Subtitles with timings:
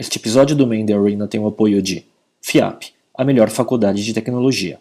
[0.00, 2.06] Este episódio do Main The Arena tem o apoio de
[2.40, 4.80] FIAP, a melhor faculdade de tecnologia,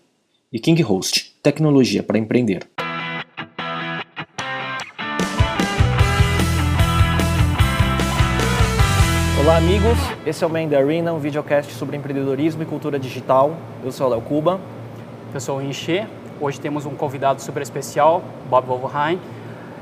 [0.49, 2.65] e King Host, tecnologia para empreender.
[9.41, 13.57] Olá amigos, esse é o Main The Arena, um videocast sobre empreendedorismo e cultura digital.
[13.83, 14.57] Eu sou o Léo Cuba.
[15.33, 16.07] Eu sou o Inche.
[16.39, 19.20] Hoje temos um convidado super especial, Bob Wolverheim,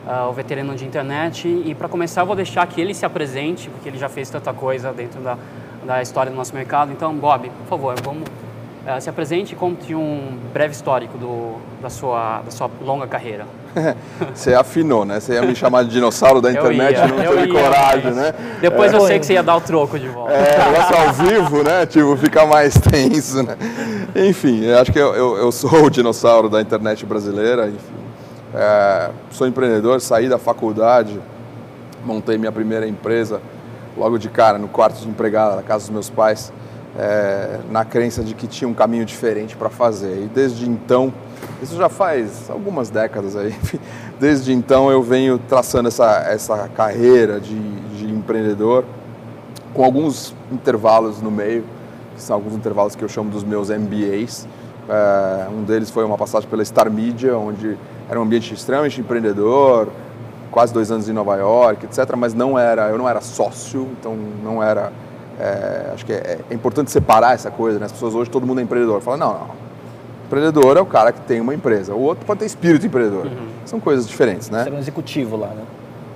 [0.07, 1.47] uh, o veterano de internet.
[1.47, 4.53] E para começar, eu vou deixar que ele se apresente, porque ele já fez tanta
[4.53, 5.37] coisa dentro da,
[5.85, 6.91] da história do nosso mercado.
[6.91, 11.89] Então, Bob, por favor, vamos uh, se apresente e conte um breve histórico do, da,
[11.89, 13.45] sua, da sua longa carreira.
[14.33, 15.19] você afinou, né?
[15.19, 18.33] Você ia me chamar de dinossauro da internet, ia, não teve coragem, né?
[18.59, 20.33] Depois é, eu sei que você ia dar o troco de volta.
[20.33, 21.85] É, negócio ao vivo, né?
[21.85, 23.55] Tipo, fica mais tenso, né?
[24.15, 27.96] Enfim, eu acho que eu, eu, eu sou o dinossauro da internet brasileira, enfim.
[28.53, 31.19] É, sou empreendedor, saí da faculdade,
[32.05, 33.41] montei minha primeira empresa
[33.97, 36.53] logo de cara, no quarto de empregada, na casa dos meus pais,
[36.97, 40.23] é, na crença de que tinha um caminho diferente para fazer.
[40.23, 41.13] E desde então,
[41.61, 43.55] isso já faz algumas décadas aí,
[44.19, 47.59] desde então eu venho traçando essa, essa carreira de,
[47.97, 48.85] de empreendedor,
[49.73, 51.63] com alguns intervalos no meio,
[52.15, 54.47] que são alguns intervalos que eu chamo dos meus MBAs.
[54.89, 57.77] É, um deles foi uma passagem pela Star Media, onde
[58.09, 59.89] era um ambiente extremamente empreendedor,
[60.51, 62.15] quase dois anos em Nova York, etc.
[62.15, 64.91] Mas não era, eu não era sócio, então não era.
[65.39, 67.85] É, acho que é, é, importante separar essa coisa, né?
[67.85, 69.01] As pessoas hoje todo mundo é empreendedor.
[69.01, 69.67] Fala não, não.
[70.25, 71.93] Empreendedor é o cara que tem uma empresa.
[71.93, 73.27] O outro pode ter espírito empreendedor.
[73.27, 73.47] Uhum.
[73.65, 74.63] São coisas diferentes, né?
[74.63, 75.63] Você era um executivo lá, né?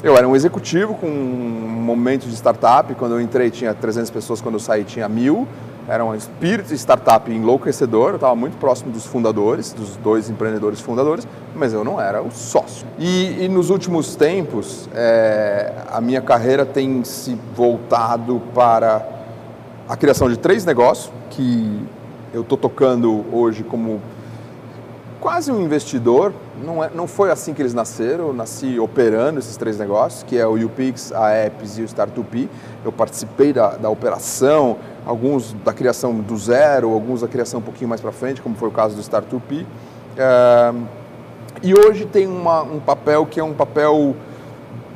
[0.03, 2.93] Eu era um executivo com um momento de startup.
[2.95, 5.47] Quando eu entrei tinha 300 pessoas, quando eu saí tinha mil.
[5.87, 11.27] Era um espírito startup enlouquecedor, eu estava muito próximo dos fundadores, dos dois empreendedores fundadores,
[11.55, 12.87] mas eu não era o sócio.
[12.99, 19.05] E, e nos últimos tempos, é, a minha carreira tem se voltado para
[19.89, 21.85] a criação de três negócios que
[22.33, 23.99] eu estou tocando hoje como
[25.21, 26.33] quase um investidor.
[26.61, 30.37] Não, é, não foi assim que eles nasceram, eu nasci operando esses três negócios, que
[30.37, 32.49] é o UPix, a Apps e o Startup.
[32.83, 37.87] Eu participei da, da operação, alguns da criação do zero, alguns da criação um pouquinho
[37.87, 39.67] mais para frente, como foi o caso do Startup.
[40.17, 40.73] É,
[41.63, 44.15] e hoje tem uma, um papel que é um papel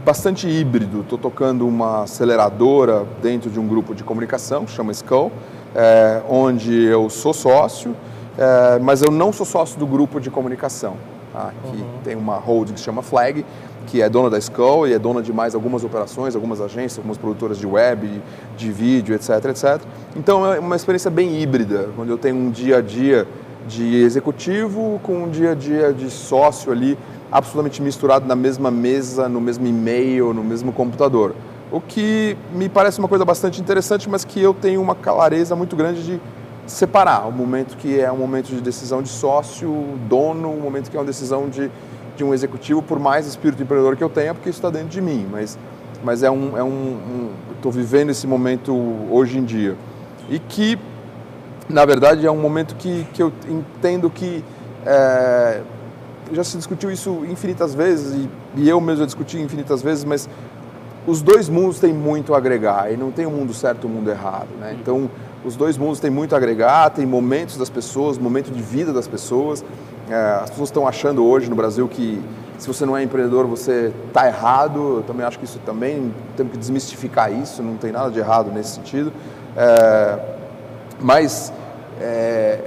[0.03, 1.01] bastante híbrido.
[1.01, 5.31] Estou tocando uma aceleradora dentro de um grupo de comunicação, chama Skull,
[5.75, 7.95] é, onde eu sou sócio,
[8.37, 10.95] é, mas eu não sou sócio do grupo de comunicação,
[11.31, 11.51] tá?
[11.63, 11.87] que uhum.
[12.03, 13.45] tem uma holding que se chama Flag,
[13.85, 17.17] que é dona da Skull e é dona de mais algumas operações, algumas agências, algumas
[17.17, 18.21] produtoras de web,
[18.57, 19.81] de vídeo, etc, etc.
[20.15, 23.27] Então é uma experiência bem híbrida, onde eu tenho um dia a dia
[23.67, 26.97] de executivo com um dia a dia de sócio ali,
[27.31, 31.33] absolutamente misturado na mesma mesa, no mesmo e-mail, no mesmo computador.
[31.71, 35.75] O que me parece uma coisa bastante interessante, mas que eu tenho uma clareza muito
[35.75, 36.21] grande de
[36.67, 39.69] separar o momento que é um momento de decisão de sócio,
[40.07, 41.69] dono, o momento que é uma decisão de,
[42.15, 45.01] de um executivo, por mais espírito empreendedor que eu tenha, porque isso está dentro de
[45.01, 45.27] mim.
[45.31, 45.57] Mas,
[46.03, 46.57] mas é um.
[46.57, 48.73] É um Estou um, vivendo esse momento
[49.09, 49.75] hoje em dia.
[50.29, 50.77] E que,
[51.69, 54.43] na verdade, é um momento que, que eu entendo que.
[54.85, 55.61] É,
[56.31, 58.29] já se discutiu isso infinitas vezes, e,
[58.61, 60.27] e eu mesmo já discuti infinitas vezes, mas
[61.05, 63.93] os dois mundos têm muito a agregar e não tem um mundo certo e um
[63.93, 64.47] mundo errado.
[64.59, 64.75] Né?
[64.79, 65.09] Então,
[65.45, 69.07] os dois mundos têm muito a agregar, tem momentos das pessoas, momento de vida das
[69.07, 69.63] pessoas.
[70.09, 72.19] É, as pessoas estão achando hoje no Brasil que
[72.57, 74.97] se você não é empreendedor você está errado.
[74.97, 77.61] Eu também acho que isso também temos que desmistificar isso.
[77.61, 79.13] Não tem nada de errado nesse sentido.
[79.55, 80.19] É,
[80.99, 81.53] mas
[82.01, 82.59] é,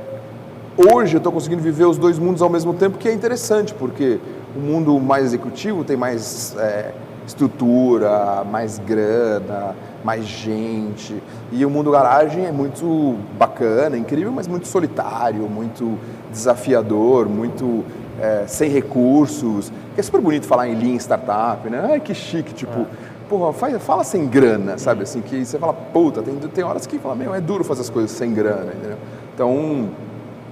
[0.76, 4.20] hoje eu estou conseguindo viver os dois mundos ao mesmo tempo, que é interessante porque
[4.54, 6.92] o mundo mais executivo tem mais é,
[7.26, 9.74] estrutura, mais grana,
[10.04, 11.20] mais gente.
[11.50, 15.98] E o mundo garagem é muito bacana, incrível, mas muito solitário, muito
[16.30, 17.84] desafiador, muito
[18.20, 19.72] é, sem recursos.
[19.96, 21.88] É super bonito falar em Lean Startup, né?
[21.92, 22.86] Ai, que chique, tipo, é.
[23.28, 25.02] porra, faz, fala sem grana, sabe?
[25.02, 27.90] Assim, que você fala, puta, tem, tem horas que fala, meu, é duro fazer as
[27.90, 28.98] coisas sem grana, entendeu?
[29.34, 29.88] Então,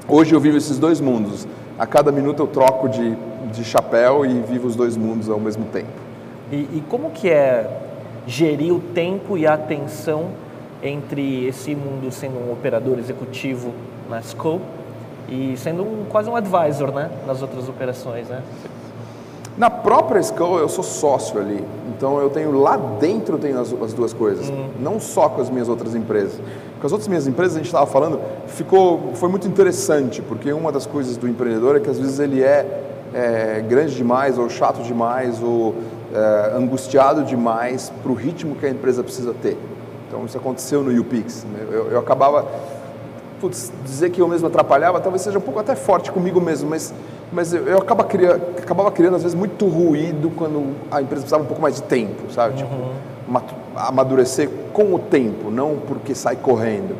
[0.08, 1.46] hoje eu vivo esses dois mundos.
[1.78, 3.16] A cada minuto eu troco de,
[3.52, 6.06] de chapéu e vivo os dois mundos ao mesmo tempo.
[6.50, 7.85] E, e como que é
[8.26, 10.30] gerir o tempo e a atenção
[10.82, 13.72] entre esse mundo sendo um operador executivo
[14.10, 14.64] na Scope
[15.28, 18.42] e sendo um, quase um advisor né, nas outras operações, né?
[19.56, 23.94] Na própria Skull eu sou sócio ali, então eu tenho lá dentro tenho as, as
[23.94, 24.68] duas coisas, hum.
[24.78, 26.38] não só com as minhas outras empresas.
[26.78, 30.70] Com as outras minhas empresas a gente estava falando, ficou, foi muito interessante, porque uma
[30.70, 32.82] das coisas do empreendedor é que às vezes ele é,
[33.14, 35.74] é grande demais ou chato demais ou
[36.16, 39.58] é, angustiado demais para o ritmo que a empresa precisa ter.
[40.08, 41.44] Então isso aconteceu no UPix.
[41.44, 41.66] Né?
[41.70, 42.46] Eu, eu acabava,
[43.38, 46.94] putz, dizer que eu mesmo atrapalhava, talvez seja um pouco até forte comigo mesmo, mas,
[47.30, 51.42] mas eu, eu acaba criando, acabava criando às vezes muito ruído quando a empresa precisava
[51.42, 52.56] um pouco mais de tempo, sabe?
[52.56, 52.74] Tipo,
[53.76, 56.96] amadurecer com o tempo, não porque sai correndo.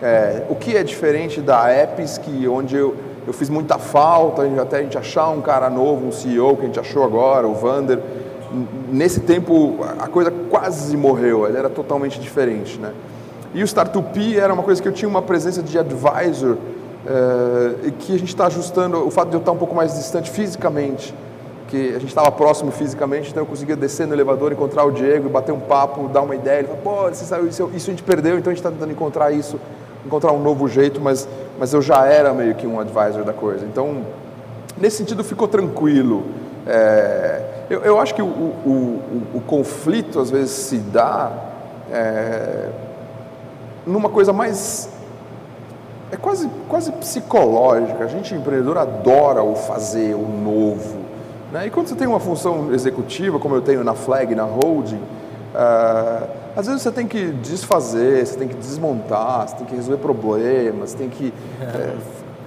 [0.00, 2.94] É, o que é diferente da Apps, que onde eu,
[3.26, 6.66] eu fiz muita falta, até a gente achar um cara novo, um CEO que a
[6.66, 7.98] gente achou agora, o Vander.
[8.90, 12.92] Nesse tempo a coisa quase morreu, ele era totalmente diferente, né?
[13.54, 16.56] E o Startup era uma coisa que eu tinha uma presença de advisor
[17.06, 20.30] é, que a gente está ajustando, o fato de eu estar um pouco mais distante
[20.30, 21.14] fisicamente,
[21.68, 25.28] que a gente estava próximo fisicamente, então eu conseguia descer no elevador, encontrar o Diego,
[25.28, 28.02] bater um papo, dar uma ideia, ele falou, pô, você saiu, isso, isso a gente
[28.02, 29.58] perdeu, então a gente está tentando encontrar isso
[30.04, 33.64] encontrar um novo jeito, mas, mas eu já era meio que um advisor da coisa.
[33.64, 34.02] Então,
[34.78, 36.24] nesse sentido, ficou tranquilo.
[36.66, 38.28] É, eu, eu, acho que o, o,
[38.66, 41.30] o, o, conflito às vezes se dá
[41.90, 42.68] é,
[43.86, 44.90] numa coisa mais.
[46.12, 48.04] É quase, quase psicológica.
[48.04, 50.98] A gente, empreendedor, adora o fazer, o novo.
[51.52, 51.66] Né?
[51.66, 56.28] E quando você tem uma função executiva, como eu tenho na Flag, na Holding, uh,
[56.56, 60.94] às vezes você tem que desfazer, você tem que desmontar, você tem que resolver problemas,
[60.94, 61.94] tem que é,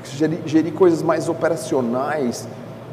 [0.04, 2.48] gerir, gerir, coisas mais operacionais,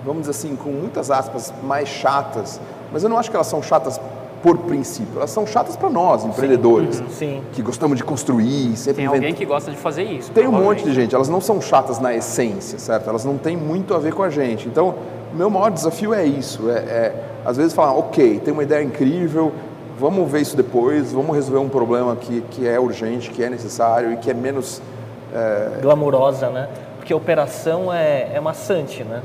[0.04, 2.60] vamos dizer assim, com muitas aspas, mais chatas.
[2.92, 4.00] Mas eu não acho que elas são chatas
[4.42, 7.42] por princípio, elas são chatas para nós, empreendedores, sim, uhum, sim.
[7.52, 8.74] que gostamos de construir.
[8.76, 10.32] Sempre tem alguém que gosta de fazer isso.
[10.32, 13.08] Tem um monte de gente, elas não são chatas na essência, certo?
[13.08, 14.66] Elas não têm muito a ver com a gente.
[14.66, 14.94] Então,
[15.32, 18.82] o meu maior desafio é isso, é, é às vezes falar, ok, tem uma ideia
[18.82, 19.52] incrível,
[19.98, 24.12] vamos ver isso depois, vamos resolver um problema que, que é urgente, que é necessário
[24.12, 24.80] e que é menos...
[25.34, 25.80] É...
[25.82, 26.68] Glamurosa, né?
[26.96, 29.22] Porque operação é, é maçante, né?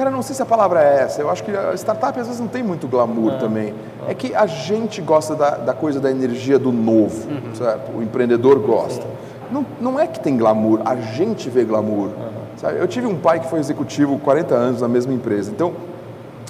[0.00, 1.20] Cara, não sei se a palavra é essa.
[1.20, 3.74] Eu acho que a startup às vezes não tem muito glamour também.
[4.08, 7.54] É que a gente gosta da, da coisa da energia do novo, uhum.
[7.54, 7.94] certo?
[7.94, 9.06] O empreendedor gosta.
[9.52, 12.06] Não, não é que tem glamour, a gente vê glamour.
[12.06, 12.30] Uhum.
[12.56, 12.78] Sabe?
[12.78, 15.50] Eu tive um pai que foi executivo 40 anos na mesma empresa.
[15.50, 15.74] Então,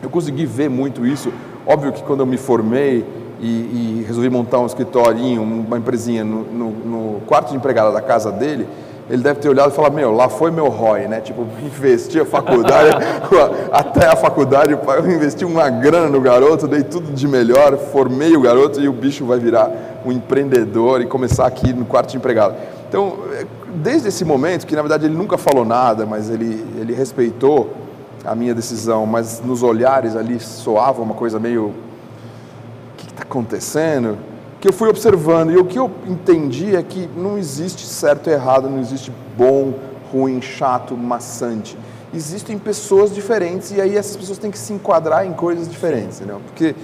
[0.01, 1.33] eu consegui ver muito isso.
[1.67, 3.05] Óbvio que quando eu me formei,
[3.41, 8.01] e, e resolvi montar um escritorinho, uma empresinha no, no, no, quarto de empregada da
[8.01, 8.69] casa dele,
[9.11, 11.21] ele deve ter olhado e falado, meu, lá foi meu ROI, né?
[11.21, 12.91] Tipo, investi a faculdade,
[13.71, 18.41] até a faculdade eu investi uma grana no garoto, dei tudo de melhor, formei o
[18.41, 19.71] garoto e o bicho vai virar
[20.07, 22.57] um empreendedor e começar aqui no quarto de empregada.
[22.89, 23.19] Então,
[23.75, 27.75] desde esse momento, que na verdade ele nunca falou nada, mas ele, ele respeitou
[28.25, 31.75] a minha decisão, mas nos olhares ali soava uma coisa meio
[33.21, 34.19] está acontecendo,
[34.61, 35.51] que eu fui observando.
[35.51, 39.73] E o que eu entendi é que não existe certo e errado, não existe bom,
[40.13, 41.77] ruim, chato, maçante.
[42.13, 46.41] Existem pessoas diferentes e aí essas pessoas têm que se enquadrar em coisas diferentes, entendeu?
[46.47, 46.75] Porque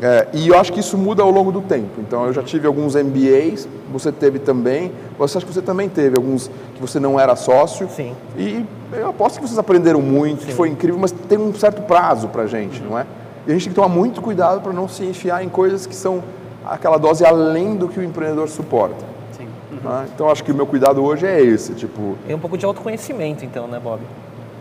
[0.00, 2.00] é, e eu acho que isso muda ao longo do tempo.
[2.00, 4.92] Então, eu já tive alguns MBAs, você teve também.
[5.18, 7.88] Você acha que você também teve alguns que você não era sócio.
[7.88, 8.14] Sim.
[8.36, 10.48] E eu aposto que vocês aprenderam muito, Sim.
[10.48, 13.06] que foi incrível, mas tem um certo prazo para a gente, não é?
[13.46, 15.94] E a gente tem que tomar muito cuidado para não se enfiar em coisas que
[15.94, 16.22] são
[16.66, 19.04] aquela dose além do que o empreendedor suporta.
[19.36, 19.46] Sim.
[19.70, 19.90] Uhum.
[19.90, 20.06] Né?
[20.14, 22.16] Então acho que o meu cuidado hoje é esse, tipo.
[22.26, 24.00] Tem um pouco de autoconhecimento, então, né, Bob?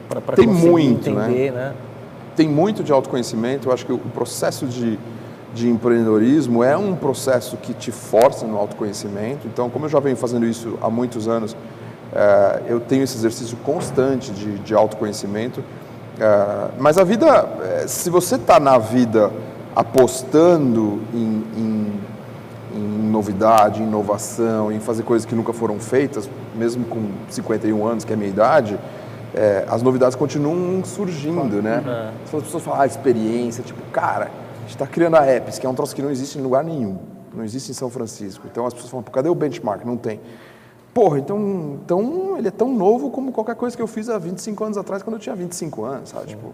[0.10, 1.26] Pra, pra tem muito, né?
[1.26, 1.60] entender, né?
[1.70, 1.74] né?
[2.36, 3.70] Tem muito de autoconhecimento.
[3.70, 5.00] Eu acho que o processo de,
[5.54, 9.48] de empreendedorismo é um processo que te força no autoconhecimento.
[9.48, 11.56] Então, como eu já venho fazendo isso há muitos anos,
[12.12, 15.64] é, eu tenho esse exercício constante de, de autoconhecimento.
[16.20, 19.32] É, mas a vida, é, se você está na vida
[19.76, 21.73] apostando em, em,
[23.14, 28.16] novidade, inovação, em fazer coisas que nunca foram feitas, mesmo com 51 anos, que é
[28.16, 28.78] a minha idade,
[29.34, 31.84] é, as novidades continuam surgindo, né?
[31.86, 32.40] Uhum.
[32.40, 35.70] As pessoas falam, ah, experiência, tipo, cara, a gente está criando a Apps, que é
[35.70, 36.98] um troço que não existe em lugar nenhum,
[37.34, 38.46] não existe em São Francisco.
[38.52, 39.86] Então as pessoas falam, cadê o benchmark?
[39.86, 40.20] Não tem.
[40.94, 44.64] Porra, então, então ele é tão novo como qualquer coisa que eu fiz há 25
[44.64, 46.28] anos atrás, quando eu tinha 25 anos, sabe?
[46.28, 46.54] Tipo,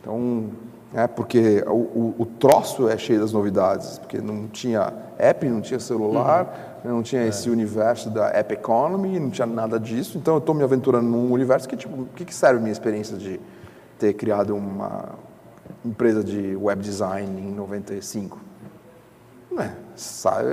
[0.00, 0.50] então,
[0.92, 5.60] é porque o, o, o, troço é cheio das novidades, porque não tinha app, não
[5.60, 6.96] tinha celular, uhum.
[6.96, 7.28] não tinha é.
[7.28, 10.18] esse universo da app economy, não tinha nada disso.
[10.18, 12.72] Então, eu estou me aventurando num universo que, tipo, o que, que serve a minha
[12.72, 13.40] experiência de
[13.98, 15.10] ter criado uma
[15.84, 18.38] empresa de web design em 95?
[19.58, 19.70] É,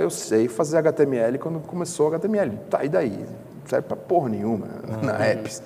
[0.02, 2.58] eu sei fazer HTML quando começou HTML.
[2.70, 3.10] Tá, e daí?
[3.10, 5.02] Não serve para porra nenhuma uhum.
[5.02, 5.62] na apps.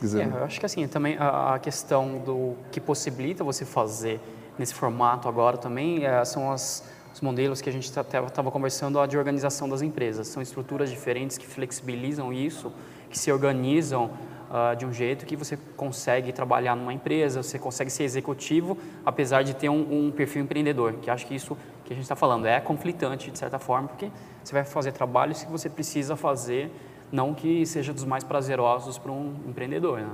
[0.00, 4.18] Dizer, é, eu acho que assim, também a, a, questão do que possibilita você fazer
[4.58, 9.18] nesse formato agora também é, são as, os modelos que a gente estava conversando de
[9.18, 10.28] organização das empresas.
[10.28, 12.72] São estruturas diferentes que flexibilizam isso,
[13.10, 14.10] que se organizam
[14.50, 19.42] uh, de um jeito que você consegue trabalhar numa empresa, você consegue ser executivo, apesar
[19.42, 22.46] de ter um, um perfil empreendedor, que acho que isso que a gente está falando.
[22.46, 24.10] É conflitante, de certa forma, porque
[24.42, 26.70] você vai fazer trabalhos que você precisa fazer,
[27.12, 30.10] não que seja dos mais prazerosos para um empreendedor, né?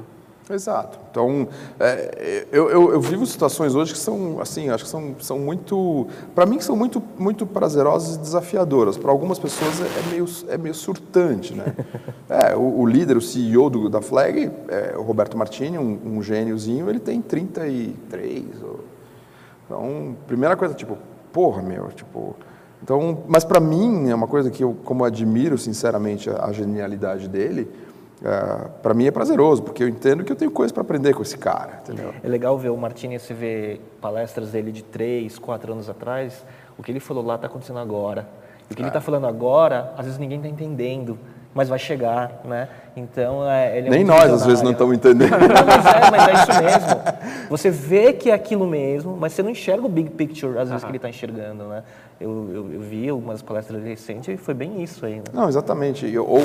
[0.49, 0.99] Exato.
[1.11, 1.49] Então,
[1.81, 6.07] é, eu, eu, eu, vivo situações hoje que são, assim, acho que são, são muito,
[6.37, 8.97] para mim, são muito, muito prazerosas e desafiadoras.
[8.97, 11.75] Para algumas pessoas é, é, meio, é meio surtante, né?
[12.29, 16.21] É, o, o líder, o CEO do, da Flag, é, o Roberto Martini, um, um
[16.21, 18.45] gêniozinho, ele tem 33.
[18.65, 18.81] Ou...
[19.65, 20.99] Então, primeira coisa, tipo,
[21.33, 22.35] porra, meu, tipo...
[22.87, 27.29] Então, mas para mim, é uma coisa que eu, como admiro sinceramente a, a genialidade
[27.29, 27.69] dele,
[28.25, 31.21] é, para mim é prazeroso, porque eu entendo que eu tenho coisa para aprender com
[31.21, 32.15] esse cara, entendeu?
[32.23, 36.45] É legal ver o Martini, você vê palestras dele de três, quatro anos atrás,
[36.79, 38.29] o que ele falou lá está acontecendo agora.
[38.71, 38.85] E o que é.
[38.85, 41.19] ele está falando agora, às vezes ninguém está entendendo
[41.57, 42.69] mas vai chegar, né?
[42.95, 45.31] Então, é, ele é Nem nós, às vezes, não estamos entendendo.
[45.31, 47.49] Não, mas, é, mas é isso mesmo.
[47.49, 50.85] Você vê que é aquilo mesmo, mas você não enxerga o big picture, às vezes,
[50.85, 51.83] que ele está enxergando, né?
[52.21, 55.17] Eu, eu, eu, vi algumas palestras recentes e foi bem isso aí.
[55.17, 55.25] Né?
[55.33, 56.07] Não, exatamente.
[56.19, 56.41] Ou, ou,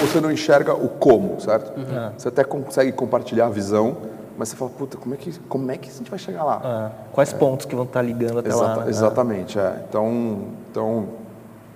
[0.00, 1.76] você não enxerga o como, certo?
[1.78, 2.10] Uhum.
[2.18, 3.96] Você até consegue compartilhar a visão,
[4.36, 6.60] mas você fala, puta, como é que, como é que a gente vai chegar lá?
[6.64, 7.36] Ah, quais é.
[7.36, 8.84] pontos que vão estar ligando até Exata, lá?
[8.84, 8.90] Né?
[8.90, 9.84] Exatamente, é.
[9.88, 10.38] Então,
[10.70, 11.08] então,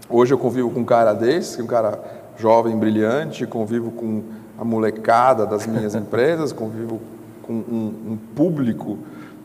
[0.08, 4.22] hoje eu convivo com um cara desse, um cara jovem, brilhante, convivo com
[4.58, 7.00] a molecada das minhas empresas, convivo
[7.42, 8.98] com um, um público,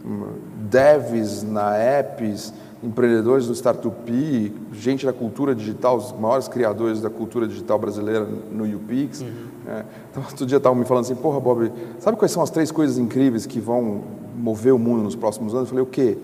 [0.06, 0.28] um,
[0.70, 7.48] devs na apps, empreendedores do Startup, gente da cultura digital, os maiores criadores da cultura
[7.48, 9.22] digital brasileira no UPix.
[9.22, 9.28] Uhum.
[9.68, 9.84] É.
[10.12, 12.98] Então, outro dia estavam me falando assim, porra, Bob, sabe quais são as três coisas
[12.98, 14.04] incríveis que vão
[14.38, 15.70] mover o mundo nos próximos anos?
[15.70, 16.18] Eu falei, o quê?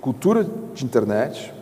[0.00, 1.52] Cultura de internet,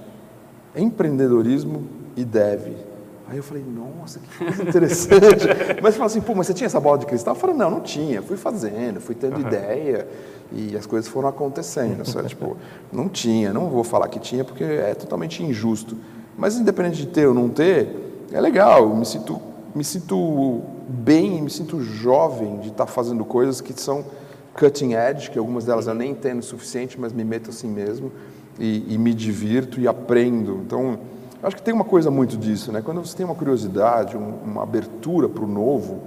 [0.76, 1.84] empreendedorismo
[2.16, 2.91] e dev.
[3.32, 5.46] Aí eu falei, nossa, que coisa interessante.
[5.82, 7.34] mas fala assim, pô, mas você tinha essa bola de cristal?
[7.34, 8.20] Eu falei, não, não tinha.
[8.20, 9.46] Fui fazendo, fui tendo uhum.
[9.46, 10.06] ideia
[10.52, 12.04] e as coisas foram acontecendo.
[12.04, 12.58] Só, tipo,
[12.92, 15.96] não tinha, não vou falar que tinha porque é totalmente injusto.
[16.36, 18.82] Mas independente de ter ou não ter, é legal.
[18.82, 19.40] Eu me sinto,
[19.74, 24.04] me sinto bem, me sinto jovem de estar fazendo coisas que são
[24.52, 28.12] cutting edge, que algumas delas eu nem entendo o suficiente, mas me meto assim mesmo
[28.60, 30.60] e, e me divirto e aprendo.
[30.66, 30.98] Então
[31.42, 32.80] Acho que tem uma coisa muito disso, né?
[32.82, 36.02] Quando você tem uma curiosidade, um, uma abertura para o novo,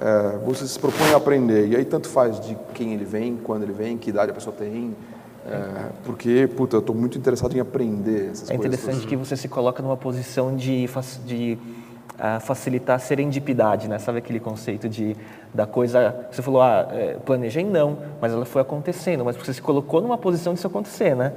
[0.00, 1.68] é, você se propõe a aprender.
[1.68, 4.54] E aí tanto faz de quem ele vem, quando ele vem, que idade a pessoa
[4.56, 4.96] tem,
[5.44, 8.64] é, porque, puta, eu estou muito interessado em aprender essas é coisas.
[8.64, 10.88] É interessante que você se coloca numa posição de,
[11.26, 11.58] de
[12.14, 13.98] uh, facilitar a serendipidade, né?
[13.98, 15.16] Sabe aquele conceito de
[15.52, 16.26] da coisa...
[16.30, 19.24] Você falou, ah, é, planejei não, mas ela foi acontecendo.
[19.24, 21.32] Mas você se colocou numa posição disso acontecer, né?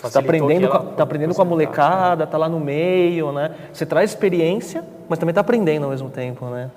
[0.00, 3.54] Você está aprendendo, ela, tá aprendendo com a molecada, está lá no meio, né?
[3.72, 6.70] Você traz experiência, mas também está aprendendo ao mesmo tempo, né?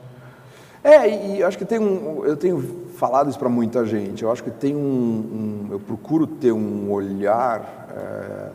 [0.83, 2.61] É, e acho que tem um, eu tenho
[2.97, 4.23] falado isso para muita gente.
[4.23, 8.49] Eu acho que tem um, um, eu procuro ter um olhar é,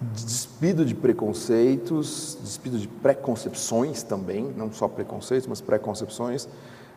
[0.00, 6.48] despido de preconceitos, despido de preconcepções também, não só preconceitos, mas preconcepções.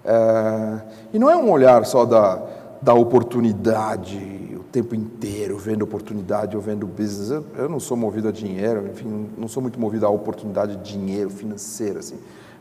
[0.03, 0.81] É,
[1.13, 2.41] e não é um olhar só da,
[2.81, 7.31] da oportunidade tempo inteiro vendo oportunidade ou vendo business.
[7.31, 10.91] Eu, eu, não sou movido a dinheiro, enfim, não sou muito movido a oportunidade de
[10.91, 12.17] dinheiro financeiro, assim.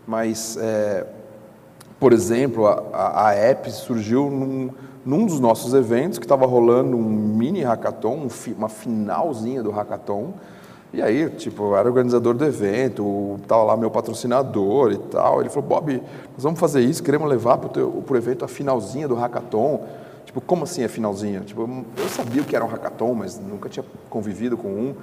[0.06, 1.04] Mas, é,
[1.98, 4.70] por exemplo, a, a, a app surgiu num,
[5.04, 9.72] num dos nossos eventos que estava rolando um mini hackathon, um fi, uma finalzinha do
[9.72, 10.34] hackathon.
[10.92, 15.40] E aí, tipo, eu era organizador do evento, estava lá meu patrocinador e tal.
[15.40, 16.00] Ele falou, Bob,
[16.34, 19.80] nós vamos fazer isso, queremos levar para o evento a finalzinha do hackathon.
[20.24, 21.40] Tipo, como assim a finalzinha?
[21.40, 24.94] Tipo, eu sabia o que era um hackathon, mas nunca tinha convivido com um.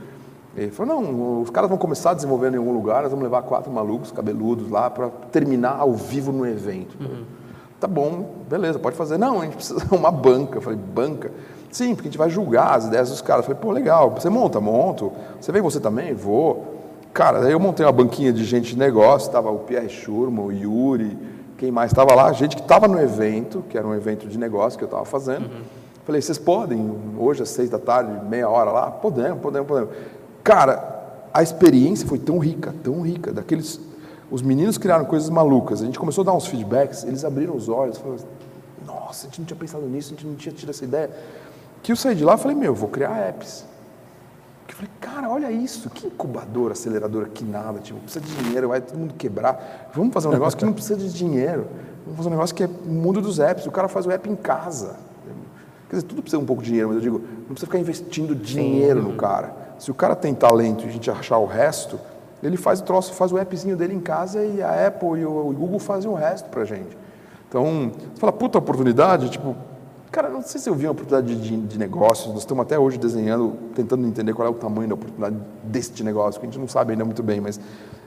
[0.56, 3.72] Ele falou, não, os caras vão começar desenvolvendo em algum lugar, nós vamos levar quatro
[3.72, 6.98] malucos cabeludos lá para terminar ao vivo no evento.
[7.00, 7.24] Uhum.
[7.80, 9.18] Tá bom, beleza, pode fazer.
[9.18, 10.58] Não, a gente precisa de uma banca.
[10.58, 11.32] Eu falei, banca?
[11.72, 13.48] Sim, porque a gente vai julgar as ideias dos caras.
[13.48, 14.60] Eu falei, pô, legal, você monta?
[14.60, 15.12] Monto.
[15.40, 16.14] Você vem você também?
[16.14, 16.80] Vou.
[17.14, 20.52] Cara, daí eu montei uma banquinha de gente de negócio, estava o Pierre Schurman, o
[20.52, 21.18] Yuri,
[21.62, 22.34] quem mais estava lá?
[22.34, 25.44] Gente que estava no evento, que era um evento de negócio que eu estava fazendo.
[25.44, 25.62] Uhum.
[26.04, 28.90] Falei, vocês podem, hoje às seis da tarde, meia hora lá?
[28.90, 29.96] Podemos, podemos, podemos.
[30.44, 33.80] Cara, a experiência foi tão rica, tão rica, daqueles...
[34.32, 35.84] Os meninos criaram coisas malucas.
[35.84, 38.24] A gente começou a dar uns feedbacks, eles abriram os olhos, falaram,
[38.84, 41.12] nossa, a gente não tinha pensado nisso, a gente não tinha tido essa ideia.
[41.84, 43.66] Que eu saí de lá e falei, meu, vou criar apps.
[44.82, 48.98] Falei, cara, olha isso, que incubadora, aceleradora, que nada, tipo, precisa de dinheiro, vai todo
[48.98, 49.92] mundo quebrar.
[49.94, 51.68] Vamos fazer um negócio que não precisa de dinheiro.
[52.04, 53.68] Vamos fazer um negócio que é o mundo dos apps.
[53.68, 54.96] O cara faz o app em casa.
[55.88, 58.34] Quer dizer, tudo precisa um pouco de dinheiro, mas eu digo, não precisa ficar investindo
[58.34, 59.08] dinheiro Sim.
[59.10, 59.54] no cara.
[59.78, 62.00] Se o cara tem talento e a gente achar o resto,
[62.42, 65.54] ele faz o troço, faz o appzinho dele em casa e a Apple e o
[65.54, 66.98] Google fazem o resto pra gente.
[67.48, 69.56] Então, você fala, puta oportunidade, tipo,
[70.12, 72.98] Cara, não sei se eu vi uma oportunidade de, de negócios, nós estamos até hoje
[72.98, 76.68] desenhando, tentando entender qual é o tamanho da oportunidade deste negócio, que a gente não
[76.68, 77.58] sabe ainda muito bem, mas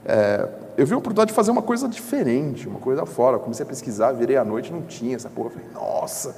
[0.05, 0.47] é,
[0.77, 3.37] eu vi a oportunidade de fazer uma coisa diferente, uma coisa fora.
[3.37, 5.47] Eu comecei a pesquisar, virei à noite, não tinha essa porra.
[5.47, 6.35] Eu falei, nossa!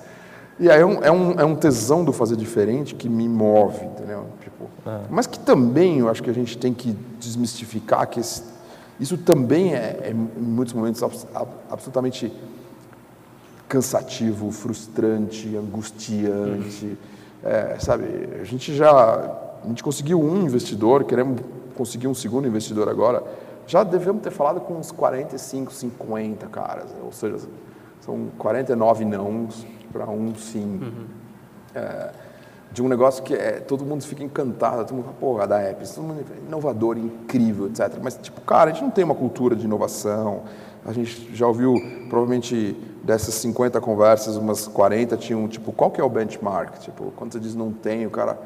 [0.58, 3.86] E aí é um, é um, é um tesão do fazer diferente que me move,
[3.86, 4.26] entendeu?
[4.42, 5.02] Tipo, é.
[5.10, 8.42] Mas que também eu acho que a gente tem que desmistificar que esse,
[9.00, 11.04] isso também é, é, em muitos momentos,
[11.70, 12.32] absolutamente
[13.68, 16.98] cansativo, frustrante, angustiante.
[17.44, 18.06] É, sabe,
[18.40, 18.92] a gente já
[19.64, 21.42] a gente conseguiu um investidor, queremos
[21.76, 23.24] conseguir um segundo investidor agora.
[23.66, 27.38] Já devemos ter falado com uns 45, 50 caras, ou seja,
[28.00, 29.48] são 49 não
[29.92, 30.80] para um sim.
[30.82, 31.06] Uhum.
[31.76, 32.12] É,
[32.72, 35.88] de um negócio que é, todo mundo fica encantado, todo mundo fala, porra, da Apple,
[35.88, 37.98] todo mundo é inovador, incrível, etc.
[38.02, 40.44] Mas, tipo, cara, a gente não tem uma cultura de inovação,
[40.88, 41.76] a gente já ouviu,
[42.08, 46.80] provavelmente, dessas 50 conversas, umas 40 tinham, tipo, qual que é o benchmark?
[46.80, 48.40] Tipo, quando você diz não tem, o cara,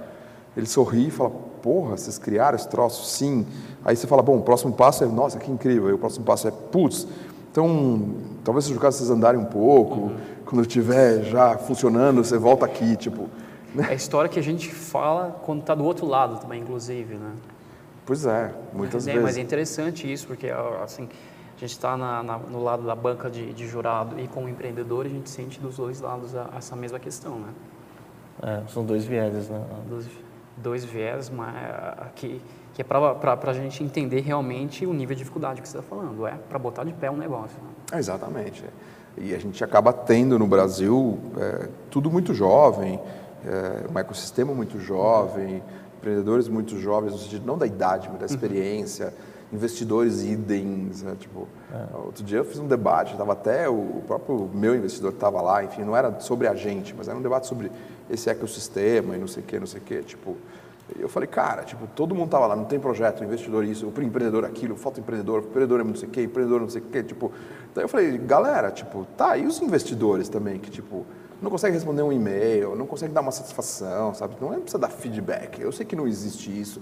[0.57, 1.29] ele sorri e fala,
[1.61, 3.05] porra, vocês criaram esse troço?
[3.05, 3.45] Sim.
[3.85, 5.87] Aí você fala, bom, o próximo passo é, nossa, que incrível.
[5.87, 7.07] Aí o próximo passo é, putz,
[7.51, 10.17] então, talvez seja o caso vocês andarem um pouco, uhum.
[10.43, 13.29] quando estiver já funcionando, você volta aqui, tipo...
[13.75, 13.85] Né?
[13.87, 17.33] É a história que a gente fala quando está do outro lado também, inclusive, né?
[18.03, 19.23] Pois é, muitas é, vezes.
[19.23, 20.47] Mas é interessante isso, porque,
[20.83, 21.07] assim,
[21.65, 25.59] gente está no lado da banca de, de, jurado e como empreendedor, a gente sente
[25.59, 27.49] dos dois lados a, essa mesma questão, né?
[28.41, 29.63] É, são dois vieses, né?
[29.87, 30.07] Dois,
[30.57, 31.53] dois vieses, mas
[32.15, 32.41] que,
[32.73, 36.25] que é para a gente entender realmente o nível de dificuldade que você está falando,
[36.25, 37.57] é para botar de pé um negócio.
[37.61, 37.99] Né?
[37.99, 38.63] exatamente.
[39.17, 42.99] E a gente acaba tendo no Brasil é, tudo muito jovem,
[43.45, 45.61] é, um ecossistema muito jovem,
[45.97, 48.33] empreendedores muito jovens, no sentido não da idade, mas da uhum.
[48.33, 49.07] experiência.
[49.07, 51.15] Uhum investidores idens, né?
[51.19, 51.97] tipo, é.
[51.97, 55.83] outro dia eu fiz um debate, estava até o próprio meu investidor estava lá, enfim,
[55.83, 57.71] não era sobre a gente, mas era um debate sobre
[58.09, 60.37] esse ecossistema e não sei o que, não sei o que, tipo,
[60.97, 64.45] eu falei, cara, tipo, todo mundo estava lá, não tem projeto, investidor isso, o empreendedor
[64.45, 67.31] aquilo, falta empreendedor, empreendedor é não sei o que, empreendedor não sei o que, tipo,
[67.75, 71.05] daí eu falei, galera, tipo, tá, e os investidores também, que tipo,
[71.41, 74.35] não consegue responder um e-mail, não consegue dar uma satisfação, sabe?
[74.39, 75.59] Não é precisa dar feedback.
[75.59, 76.79] Eu sei que não existe isso.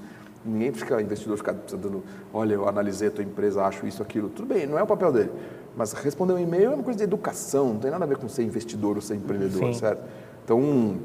[0.49, 4.29] Ninguém fica, investidor fica dando, olha, eu analisei a tua empresa, acho isso, aquilo.
[4.29, 5.31] Tudo bem, não é o papel dele.
[5.75, 8.27] Mas responder um e-mail é uma coisa de educação, não tem nada a ver com
[8.27, 9.79] ser investidor ou ser empreendedor, Sim.
[9.79, 10.03] certo?
[10.43, 10.97] Então,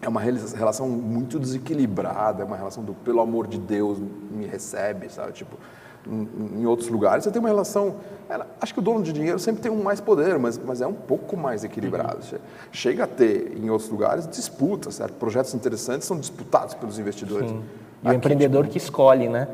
[0.00, 3.98] é uma relação muito desequilibrada, é uma relação do, pelo amor de Deus,
[4.30, 5.32] me recebe, sabe?
[5.32, 5.56] Tipo,
[6.08, 7.96] em, outros lugares você tem uma relação.
[8.28, 10.86] Ela, acho que o dono de dinheiro sempre tem um mais poder, mas, mas é
[10.86, 12.18] um pouco mais equilibrado.
[12.32, 12.38] Uhum.
[12.70, 15.14] Chega a ter, em outros lugares, disputas, certo?
[15.14, 17.50] Projetos interessantes são disputados pelos investidores.
[17.50, 17.62] Sim.
[18.02, 19.48] E Aqui, o empreendedor tipo, que escolhe, né?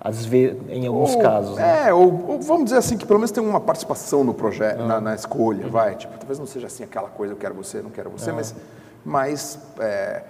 [0.00, 1.56] Às vezes, em alguns ou, casos.
[1.56, 1.88] Né?
[1.88, 5.00] É, ou, ou, vamos dizer assim, que pelo menos tem uma participação no projeto, na,
[5.00, 5.70] na, escolha, uhum.
[5.70, 5.96] vai.
[5.96, 8.54] Tipo, talvez não seja assim aquela coisa, eu quero você, não quero você, mas,
[9.04, 10.22] mas, é,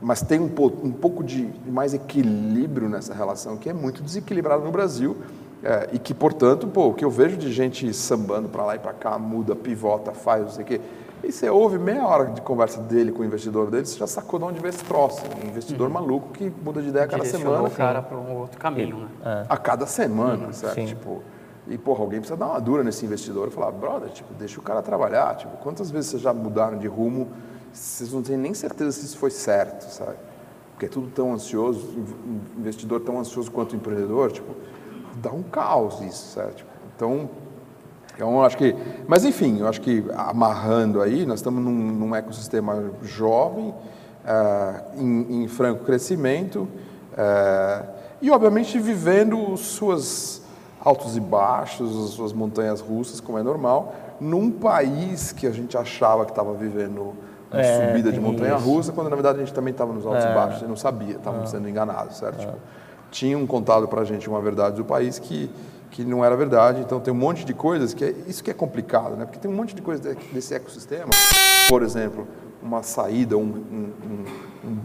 [0.00, 4.70] mas tem um, um pouco de mais equilíbrio nessa relação, que é muito desequilibrado no
[4.70, 5.16] Brasil.
[5.66, 8.78] É, e que, portanto, pô, o que eu vejo de gente sambando para lá e
[8.78, 10.80] para cá, muda, pivota, faz, não sei o quê,
[11.26, 14.38] e você ouve meia hora de conversa dele com o investidor dele, você já sacou
[14.38, 15.22] de onde veio esse troço.
[15.42, 15.94] Um investidor uhum.
[15.94, 17.62] maluco que muda de ideia a cada semana.
[17.62, 19.08] o cara para um outro caminho, né?
[19.24, 19.46] É.
[19.48, 20.52] A cada semana, uhum.
[20.52, 20.74] certo?
[20.74, 20.86] Sim.
[20.86, 21.22] Tipo,
[21.66, 24.62] e, porra, alguém precisa dar uma dura nesse investidor e falar, brother, tipo, deixa o
[24.62, 25.34] cara trabalhar.
[25.36, 27.28] Tipo, quantas vezes vocês já mudaram de rumo,
[27.72, 30.16] vocês não têm nem certeza se isso foi certo, sabe?
[30.72, 31.88] Porque é tudo tão ansioso,
[32.58, 34.54] investidor tão ansioso quanto o empreendedor, tipo,
[35.16, 36.56] dá um caos isso, certo?
[36.56, 37.30] Tipo, então,
[38.14, 38.74] então, acho que,
[39.08, 45.42] mas enfim, eu acho que amarrando aí, nós estamos num, num ecossistema jovem, uh, em,
[45.42, 46.68] em, franco crescimento,
[47.12, 47.86] uh,
[48.22, 50.42] e obviamente vivendo suas
[50.80, 56.24] altos e baixos, suas montanhas russas, como é normal, num país que a gente achava
[56.24, 57.14] que estava vivendo
[57.50, 58.64] uma é, subida de montanha isso.
[58.64, 60.30] russa, quando na verdade a gente também estava nos altos é.
[60.30, 61.56] e baixos e não sabia, estávamos é.
[61.56, 62.40] sendo enganados, certo?
[62.40, 62.46] É.
[62.46, 62.58] Tipo,
[63.10, 65.50] tinham contado para a gente uma verdade do país que
[65.94, 66.80] que não era verdade.
[66.80, 69.24] Então tem um monte de coisas que é isso que é complicado, né?
[69.24, 71.10] Porque tem um monte de coisas desse ecossistema.
[71.68, 72.26] Por exemplo,
[72.60, 74.78] uma saída, um, um, um, um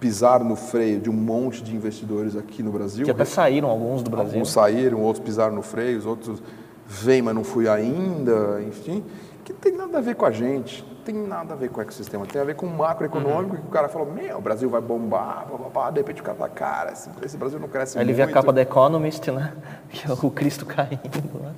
[0.00, 3.04] pisar no freio de um monte de investidores aqui no Brasil.
[3.04, 4.32] Que até saíram alguns do Brasil.
[4.32, 6.42] Alguns saíram, outros pisaram no freio, os outros
[6.84, 9.04] vêm, mas não fui ainda, enfim
[9.46, 11.78] que não tem nada a ver com a gente, não tem nada a ver com
[11.78, 13.62] o ecossistema, tem a ver com o macroeconômico, uhum.
[13.62, 15.90] que o cara falou, meu, o Brasil vai bombar, blá, blá, blá.
[15.92, 18.16] de repente o cara fala, cara, esse, esse Brasil não cresce Aí muito.
[18.18, 19.52] ele vê a capa da Economist, né,
[19.88, 21.54] que é o Cristo caindo, né?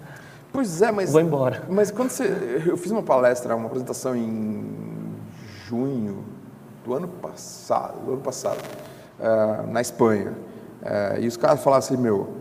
[0.52, 1.12] Pois é, mas...
[1.12, 1.62] Vou embora.
[1.68, 2.64] Mas quando você...
[2.66, 5.14] Eu fiz uma palestra, uma apresentação em
[5.66, 6.24] junho
[6.84, 8.58] do ano passado, do ano passado,
[9.18, 10.32] uh, na Espanha,
[10.82, 12.34] uh, e os caras falaram assim, meu,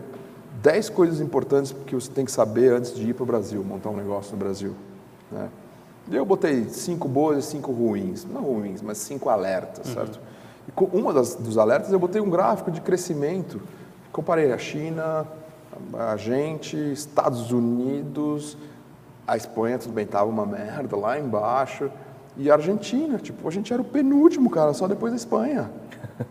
[0.62, 3.90] 10 coisas importantes que você tem que saber antes de ir para o Brasil, montar
[3.90, 4.74] um negócio no Brasil.
[5.30, 5.48] Né?
[6.10, 8.24] Eu botei cinco boas e cinco ruins.
[8.24, 10.18] Não ruins, mas cinco alertas, certo?
[10.66, 13.60] E com uma das, dos alertas eu botei um gráfico de crescimento.
[14.10, 15.26] Comparei a China,
[15.92, 18.56] a gente, Estados Unidos,
[19.26, 21.90] a Espanha, tudo bem, tava uma merda lá embaixo.
[22.36, 25.70] E a Argentina, tipo, a gente era o penúltimo, cara, só depois da Espanha.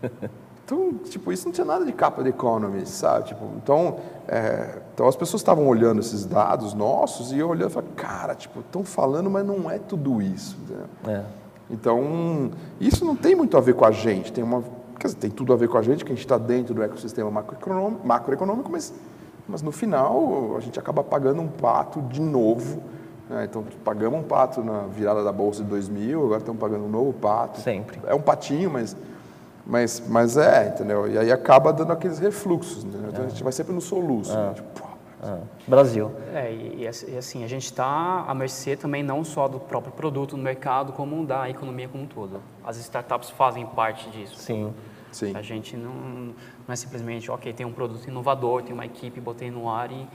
[0.68, 3.28] Então, tipo, isso não tinha nada de capa de Economist, sabe?
[3.28, 3.96] Tipo, então,
[4.28, 8.34] é, então, as pessoas estavam olhando esses dados nossos e eu olhando e falando, cara,
[8.34, 10.58] tipo, estão falando, mas não é tudo isso.
[11.06, 11.22] É.
[11.70, 14.62] Então, isso não tem muito a ver com a gente, tem uma,
[14.98, 16.82] quer dizer, tem tudo a ver com a gente, que a gente está dentro do
[16.82, 18.92] ecossistema macroeconômico, macroeconômico mas,
[19.48, 22.82] mas no final a gente acaba pagando um pato de novo.
[23.30, 23.46] Né?
[23.48, 27.14] Então, pagamos um pato na virada da Bolsa de 2000, agora estamos pagando um novo
[27.14, 27.58] pato.
[27.58, 27.98] Sempre.
[28.06, 28.94] É um patinho, mas
[29.68, 31.06] mas, mas é, entendeu?
[31.06, 33.10] E aí acaba dando aqueles refluxos, entendeu?
[33.10, 34.34] Então a gente vai sempre no soluço.
[34.34, 34.54] Né?
[34.54, 34.88] Tipo,
[35.66, 36.10] Brasil.
[36.32, 40.36] É, e, e, assim, a gente está à mercê também não só do próprio produto
[40.36, 42.40] no mercado, como da economia como um todo.
[42.64, 44.36] As startups fazem parte disso.
[44.36, 44.72] Sim.
[45.12, 45.36] Sim.
[45.36, 46.34] A gente não, não
[46.72, 50.06] é simplesmente, ok, tem um produto inovador, tem uma equipe, botei no ar e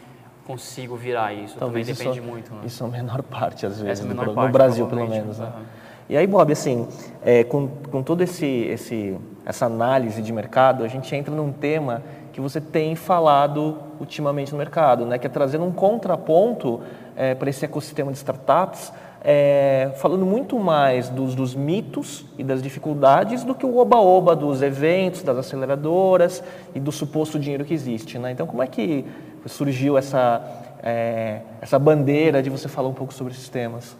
[0.45, 1.57] consigo virar isso.
[1.57, 2.53] Talvez também depende isso, muito.
[2.53, 2.61] Né?
[2.65, 4.87] Isso é a menor parte, às vezes, Essa é a menor no, parte, no Brasil,
[4.87, 5.39] pelo menos.
[5.39, 5.45] Né?
[5.45, 5.63] uhum.
[6.09, 6.87] E aí, Bob, assim,
[7.23, 12.01] é, com, com todo esse, esse essa análise de mercado, a gente entra num tema
[12.31, 15.17] que você tem falado ultimamente no mercado, né?
[15.17, 16.81] que é trazendo um contraponto
[17.15, 18.91] é, para esse ecossistema de startups,
[19.25, 24.61] é, falando muito mais dos, dos, mitos e das dificuldades do que o oba-oba dos
[24.61, 26.43] eventos, das aceleradoras
[26.75, 28.17] e do suposto dinheiro que existe.
[28.17, 28.31] Né?
[28.31, 29.05] Então, como é que
[29.45, 30.41] surgiu essa,
[30.81, 33.95] é, essa bandeira de você falar um pouco sobre esses temas?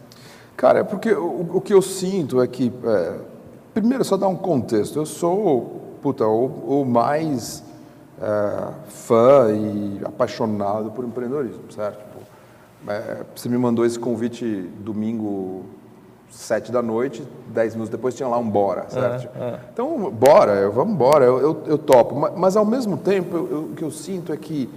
[0.56, 3.18] Cara, é porque o, o que eu sinto é que, é,
[3.72, 4.98] primeiro, só dar um contexto.
[4.98, 7.62] Eu sou, puta, o, o mais
[8.20, 11.98] é, fã e apaixonado por empreendedorismo, certo?
[11.98, 15.64] Tipo, é, você me mandou esse convite domingo
[16.30, 19.28] sete da noite, dez minutos depois tinha lá um bora, certo?
[19.72, 22.14] Então, bora, vamos embora, eu, eu, eu, topo.
[22.16, 24.68] Mas, mas, ao mesmo tempo, eu, o que eu sinto é que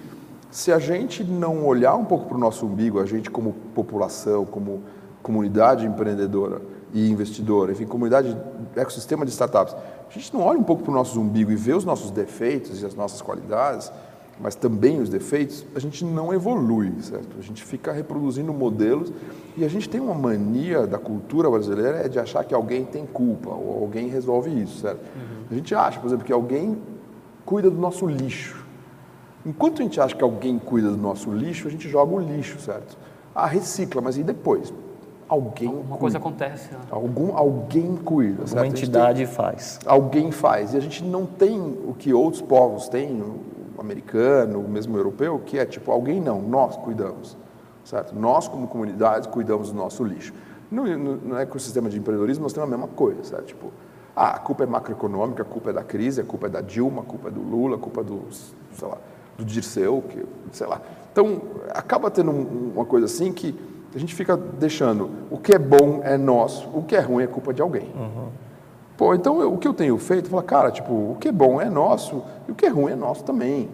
[0.51, 4.45] se a gente não olhar um pouco para o nosso umbigo, a gente como população,
[4.45, 4.81] como
[5.27, 6.61] comunidade empreendedora
[6.93, 8.35] e investidora, enfim, comunidade,
[8.77, 9.75] ecossistema de startups,
[10.09, 12.81] a gente não olha um pouco para o nosso umbigo e vê os nossos defeitos
[12.81, 13.91] e as nossas qualidades,
[14.39, 17.37] mas também os defeitos, a gente não evolui, certo?
[17.37, 19.11] A gente fica reproduzindo modelos
[19.57, 23.05] e a gente tem uma mania da cultura brasileira é de achar que alguém tem
[23.05, 25.01] culpa ou alguém resolve isso, certo?
[25.01, 25.45] Uhum.
[25.51, 26.77] A gente acha, por exemplo, que alguém
[27.45, 28.65] cuida do nosso lixo.
[29.45, 32.59] Enquanto a gente acha que alguém cuida do nosso lixo, a gente joga o lixo,
[32.59, 32.97] certo?
[33.35, 34.73] Ah, recicla, mas e depois?
[35.27, 35.97] Alguém Uma cuida.
[35.97, 36.71] coisa acontece.
[36.71, 36.79] Né?
[36.89, 38.43] Algum, alguém cuida.
[38.51, 39.79] Uma entidade tem, faz.
[39.85, 40.73] Alguém faz.
[40.73, 45.39] E a gente não tem o que outros povos têm, o americano, o mesmo europeu,
[45.45, 47.37] que é tipo, alguém não, nós cuidamos.
[47.83, 48.13] Certo?
[48.15, 50.33] Nós, como comunidade, cuidamos do nosso lixo.
[50.69, 53.23] No, no, no ecossistema de empreendedorismo, nós temos a mesma coisa.
[53.23, 53.45] Certo?
[53.45, 53.71] Tipo,
[54.15, 57.01] ah, a culpa é macroeconômica, a culpa é da crise, a culpa é da Dilma,
[57.01, 58.97] a culpa é do Lula, a culpa é do, sei lá,
[59.37, 60.81] do Dirceu, que, sei lá.
[61.11, 63.55] Então, acaba tendo uma coisa assim que
[63.93, 67.27] a gente fica deixando o que é bom é nosso, o que é ruim é
[67.27, 67.91] culpa de alguém.
[67.95, 68.27] Uhum.
[68.97, 71.61] Pô, então eu, o que eu tenho feito, falar, cara, tipo, o que é bom
[71.61, 73.69] é nosso e o que é ruim é nosso também,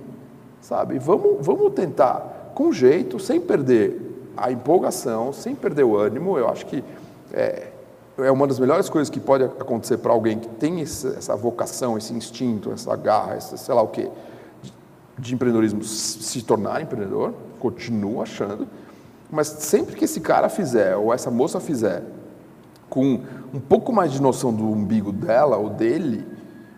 [0.62, 1.00] sabe?
[1.00, 6.38] Vamos, vamos tentar com jeito, sem perder a empolgação, sem perder o ânimo.
[6.38, 6.84] Eu acho que
[7.32, 7.68] é,
[8.18, 11.98] é uma das melhores coisas que pode acontecer para alguém que tem esse, essa vocação,
[11.98, 14.10] esse instinto, essa garra, essa, sei lá o quê,
[14.62, 14.74] de,
[15.18, 17.34] de empreendedorismo, se tornar empreendedor.
[17.60, 18.68] Continuo achando
[19.34, 22.04] mas sempre que esse cara fizer, ou essa moça fizer,
[22.88, 23.20] com
[23.52, 26.24] um pouco mais de noção do umbigo dela ou dele,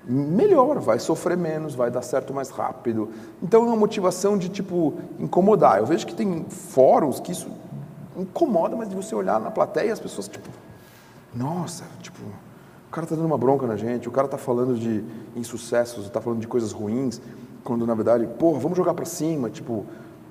[0.07, 3.09] melhor, vai sofrer menos, vai dar certo mais rápido.
[3.43, 5.79] Então é uma motivação de tipo incomodar.
[5.79, 7.51] Eu vejo que tem fóruns que isso
[8.15, 10.49] incomoda, mas de você olhar na plateia as pessoas tipo,
[11.33, 15.03] nossa, tipo, o cara tá dando uma bronca na gente, o cara tá falando de
[15.35, 17.21] insucessos, tá falando de coisas ruins,
[17.65, 19.85] quando na verdade, porra, vamos jogar para cima, tipo,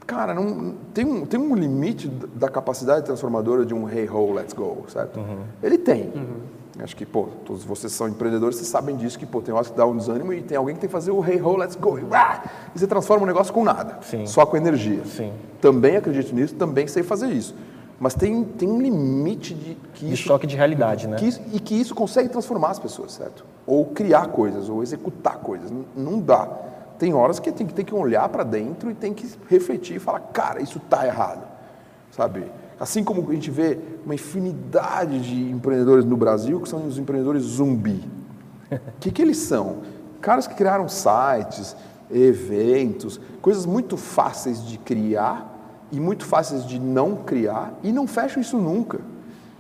[0.07, 4.53] Cara, não, tem, um, tem um limite da capacidade transformadora de um hey ho, let's
[4.53, 5.19] go, certo?
[5.19, 5.39] Uhum.
[5.63, 6.13] Ele tem.
[6.15, 6.83] Uhum.
[6.83, 9.77] Acho que, pô, todos vocês são empreendedores, vocês sabem disso, que, pô, tem horas que
[9.77, 11.99] dá um desânimo e tem alguém que tem que fazer o hey ho, let's go,
[11.99, 14.27] e, e você transforma o negócio com nada, Sim.
[14.27, 15.05] só com energia.
[15.05, 15.33] Sim.
[15.61, 17.55] Também acredito nisso, também sei fazer isso.
[17.99, 21.17] Mas tem, tem um limite de que de isso, choque de realidade, né?
[21.17, 23.45] Que isso, e que isso consegue transformar as pessoas, certo?
[23.67, 25.71] Ou criar coisas, ou executar coisas.
[25.71, 26.49] Não, não dá
[27.05, 29.99] tem horas que tem que ter que olhar para dentro e tem que refletir e
[29.99, 31.47] falar, cara, isso está errado,
[32.11, 32.51] sabe?
[32.81, 37.43] Assim como a gente vê uma infinidade de empreendedores no Brasil que são os empreendedores
[37.43, 38.03] zumbi.
[38.71, 39.83] O que, que eles são?
[40.23, 41.77] Caras que criaram sites,
[42.11, 48.41] eventos, coisas muito fáceis de criar e muito fáceis de não criar e não fecham
[48.41, 48.99] isso nunca.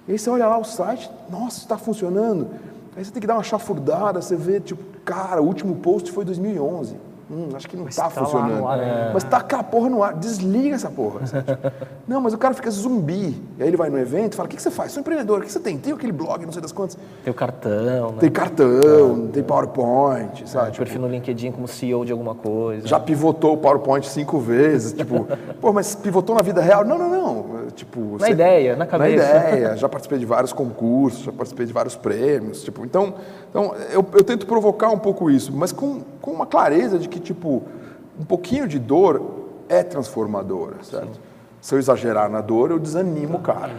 [0.09, 2.48] E aí você olha lá o site, nossa, está funcionando.
[2.96, 6.24] Aí você tem que dar uma chafurdada, você vê, tipo, cara, o último post foi
[6.24, 7.03] 2011.
[7.30, 8.66] Hum, acho que não está tá funcionando.
[8.66, 9.10] ar ainda.
[9.14, 11.20] Mas tá aquela porra no ar, desliga essa porra.
[12.06, 13.42] não, mas o cara fica zumbi.
[13.58, 14.92] E aí ele vai no evento e fala: o que, que você faz?
[14.92, 15.78] Sou empreendedor, o que você tem?
[15.78, 16.98] Tem aquele blog, não sei das quantas.
[17.22, 18.18] Tem o cartão, né?
[18.20, 20.72] Tem cartão, tem PowerPoint, sabe?
[20.72, 22.87] Tipo, perfil no LinkedIn como CEO de alguma coisa.
[22.87, 25.26] já pivotou o PowerPoint cinco vezes, tipo,
[25.60, 26.84] pô, mas pivotou na vida real?
[26.84, 27.46] Não, não, não.
[27.74, 29.34] Tipo, Na ideia, na cabeça.
[29.34, 33.14] Na ideia, já participei de vários concursos, já participei de vários prêmios, tipo, então,
[33.50, 37.18] então eu, eu tento provocar um pouco isso, mas com, com uma clareza de que,
[37.18, 37.62] tipo,
[38.18, 39.20] um pouquinho de dor
[39.68, 41.18] é transformadora, certo?
[41.60, 43.72] Se eu exagerar na dor, eu desanimo o cara,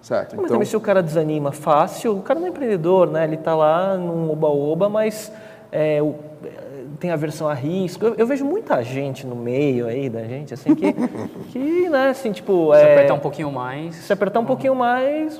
[0.00, 0.30] certo?
[0.34, 3.24] Mas Então, também se o cara desanima fácil, o cara não é empreendedor, né?
[3.24, 5.30] Ele tá lá num oba-oba, mas
[5.70, 6.48] é, o- é,
[6.98, 8.04] tem aversão a risco.
[8.04, 10.92] Eu, eu vejo muita gente no meio aí da gente, assim, que,
[11.50, 12.74] que né, assim, tipo...
[12.74, 13.94] Se é, apertar um pouquinho mais.
[13.96, 15.38] Se apertar um pouquinho mais,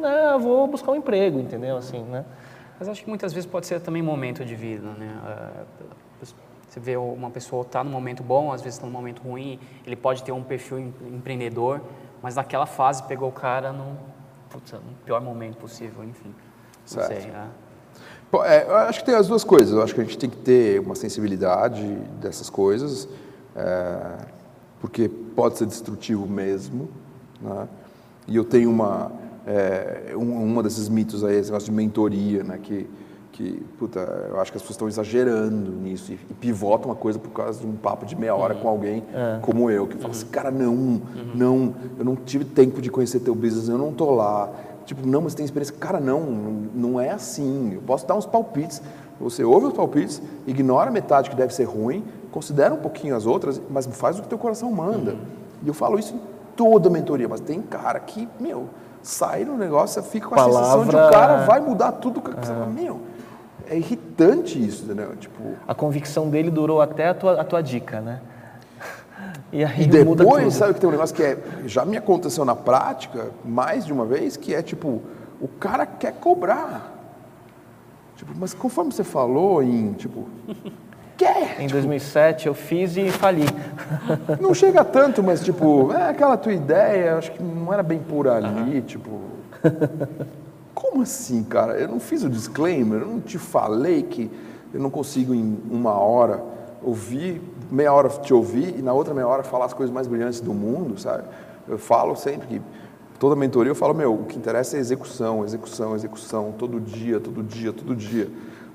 [0.00, 1.76] né, eu vou buscar um emprego, entendeu?
[1.76, 2.24] Assim, né?
[2.78, 5.16] Mas acho que muitas vezes pode ser também momento de vida, né?
[5.26, 6.26] Eh,
[6.68, 9.94] Você vê uma pessoa está num momento bom, às vezes está num momento ruim, ele
[9.94, 11.80] pode ter um perfil em- empreendedor,
[12.20, 13.96] mas naquela fase pegou o cara no,
[14.50, 16.28] putz, no pior momento possível, enfim.
[16.30, 16.34] Não
[16.84, 17.06] Certo.
[17.22, 17.30] sei.
[17.30, 17.44] é.
[18.42, 19.72] É, eu acho que tem as duas coisas.
[19.72, 21.84] Eu acho que a gente tem que ter uma sensibilidade
[22.20, 23.08] dessas coisas,
[23.54, 24.00] é,
[24.80, 26.88] porque pode ser destrutivo mesmo.
[27.40, 27.68] Né?
[28.26, 29.12] E eu tenho uma,
[29.46, 32.58] é, um, uma desses mitos aí, esse negócio de mentoria, né?
[32.62, 32.88] que,
[33.32, 37.18] que puta, eu acho que as pessoas estão exagerando nisso e, e pivotam uma coisa
[37.18, 39.02] por causa de um papo de meia hora com alguém
[39.42, 41.02] como eu, que fala assim, cara, não,
[41.34, 44.50] não, eu não tive tempo de conhecer teu business, eu não tô lá.
[44.84, 45.74] Tipo, não, mas tem experiência.
[45.78, 46.20] Cara, não,
[46.74, 47.72] não é assim.
[47.74, 48.82] Eu posso dar uns palpites.
[49.20, 53.60] Você ouve os palpites, ignora metade que deve ser ruim, considera um pouquinho as outras,
[53.70, 55.16] mas faz o que teu coração manda.
[55.62, 56.20] E eu falo isso em
[56.56, 58.66] toda mentoria, mas tem cara que, meu,
[59.02, 62.20] sai no negócio, fica com a sensação de que o Palavra- cara vai mudar tudo.
[62.20, 63.00] que Você fala, meu,
[63.70, 65.14] é irritante isso, entendeu?
[65.16, 68.20] Tipo, A convicção dele durou até a tua, a tua dica, né?
[69.54, 72.56] E aí E depois, sabe que tem um negócio que é, já me aconteceu na
[72.56, 75.00] prática, mais de uma vez, que é tipo,
[75.40, 76.92] o cara quer cobrar.
[78.16, 80.26] Tipo, mas conforme você falou em, tipo,
[81.16, 81.60] quer.
[81.60, 83.46] Em 2007 eu fiz e fali.
[84.42, 88.26] Não chega tanto, mas tipo, é aquela tua ideia, acho que não era bem por
[88.26, 89.20] ali, tipo.
[90.74, 91.74] Como assim, cara?
[91.74, 94.30] Eu não fiz o disclaimer, eu não te falei que
[94.72, 96.42] eu não consigo em uma hora
[96.82, 100.40] ouvir, meia hora te ouvir e na outra meia hora falar as coisas mais brilhantes
[100.40, 101.24] do mundo, sabe?
[101.68, 102.62] Eu falo sempre que
[103.18, 107.42] toda mentoria eu falo, meu, o que interessa é execução, execução, execução, todo dia, todo
[107.42, 108.28] dia, todo dia.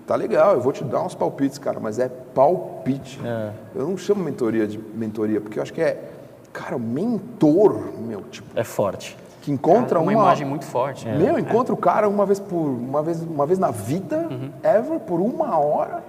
[0.07, 3.19] Tá legal, eu vou te dar uns palpites, cara, mas é palpite.
[3.75, 6.09] Eu não chamo mentoria de mentoria, porque eu acho que é,
[6.51, 9.15] cara, o mentor, meu, tipo, É forte.
[9.43, 11.05] que encontra É uma uma, imagem muito forte.
[11.05, 11.15] né?
[11.15, 14.27] Meu, encontra o cara uma vez por uma vez, uma vez na vida,
[14.63, 16.03] ever, por uma hora,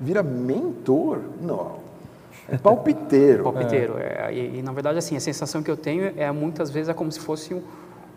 [0.00, 1.20] vira mentor?
[1.40, 1.83] Não.
[2.48, 3.44] É palpiteiro.
[3.44, 3.96] palpiteiro.
[3.98, 6.94] É, e, e, na verdade, assim, a sensação que eu tenho é muitas vezes é
[6.94, 7.62] como se fosse o,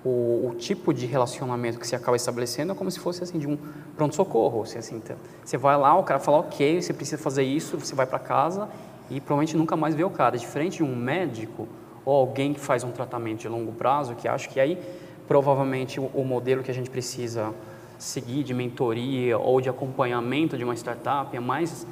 [0.03, 3.47] o, o tipo de relacionamento que você acaba estabelecendo é como se fosse assim de
[3.47, 3.57] um
[3.95, 4.65] pronto-socorro.
[4.65, 5.01] Você, assim,
[5.43, 8.69] você vai lá, o cara fala, ok, você precisa fazer isso, você vai para casa
[9.09, 10.37] e provavelmente nunca mais vê o cara.
[10.37, 11.67] Diferente de um médico
[12.05, 14.77] ou alguém que faz um tratamento de longo prazo, que acho que aí
[15.27, 17.53] provavelmente o, o modelo que a gente precisa
[17.97, 21.87] seguir de mentoria ou de acompanhamento de uma startup é mais é,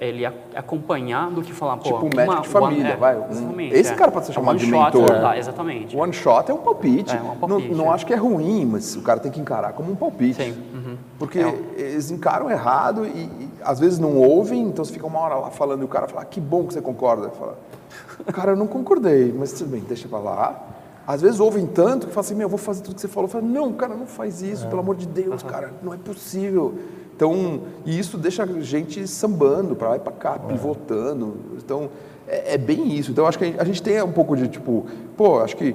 [0.00, 3.16] ele a- acompanhar do que falar, pô, Tipo um uma- médico de família, é, vai.
[3.18, 3.94] Um- esse é.
[3.94, 5.20] cara pode ser É chamado one de shot, mentor.
[5.20, 5.96] tá, exatamente.
[5.96, 7.14] One shot é um palpite.
[7.16, 7.94] É, um palpite, não não é.
[7.94, 10.42] acho que é ruim, mas o cara tem que encarar como um palpite.
[10.42, 10.96] Sim, uhum.
[11.18, 11.54] Porque É.
[11.76, 15.50] eles encaram errado e, e às vezes não ouvem, então você fica uma hora lá
[15.50, 17.30] falando e o cara fala, ah, que bom que você concorda.
[17.30, 17.56] Fala,
[18.32, 20.62] cara, eu não concordei, mas tudo bem, deixa pra lá.
[21.06, 23.28] Às vezes ouvem tanto que fala assim, meu, eu vou fazer tudo que você falou.
[23.28, 26.74] Fala, não, cara, não faz isso, pelo amor de Deus, cara, não é possível.
[27.16, 31.38] Então, e isso deixa a gente sambando para lá e para cá, pivotando.
[31.56, 31.88] Então,
[32.28, 33.10] é, é bem isso.
[33.10, 34.84] Então, acho que a gente, a gente tem um pouco de tipo,
[35.16, 35.74] pô, acho que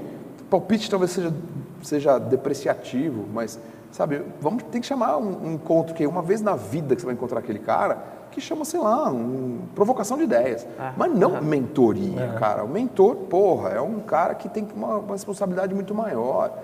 [0.51, 1.34] palpite talvez seja,
[1.82, 3.60] seja depreciativo, mas,
[3.91, 7.08] sabe, vamos tem que chamar um, um encontro que uma vez na vida que você
[7.08, 7.97] vai encontrar aquele cara,
[8.30, 10.65] que chama, sei lá, um, provocação de ideias.
[10.80, 12.63] Ah, mas não mentoria, cara.
[12.63, 16.56] O mentor, porra, é um cara que tem uma, uma responsabilidade muito maior.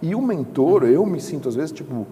[0.00, 2.06] E o mentor, eu me sinto às vezes, tipo,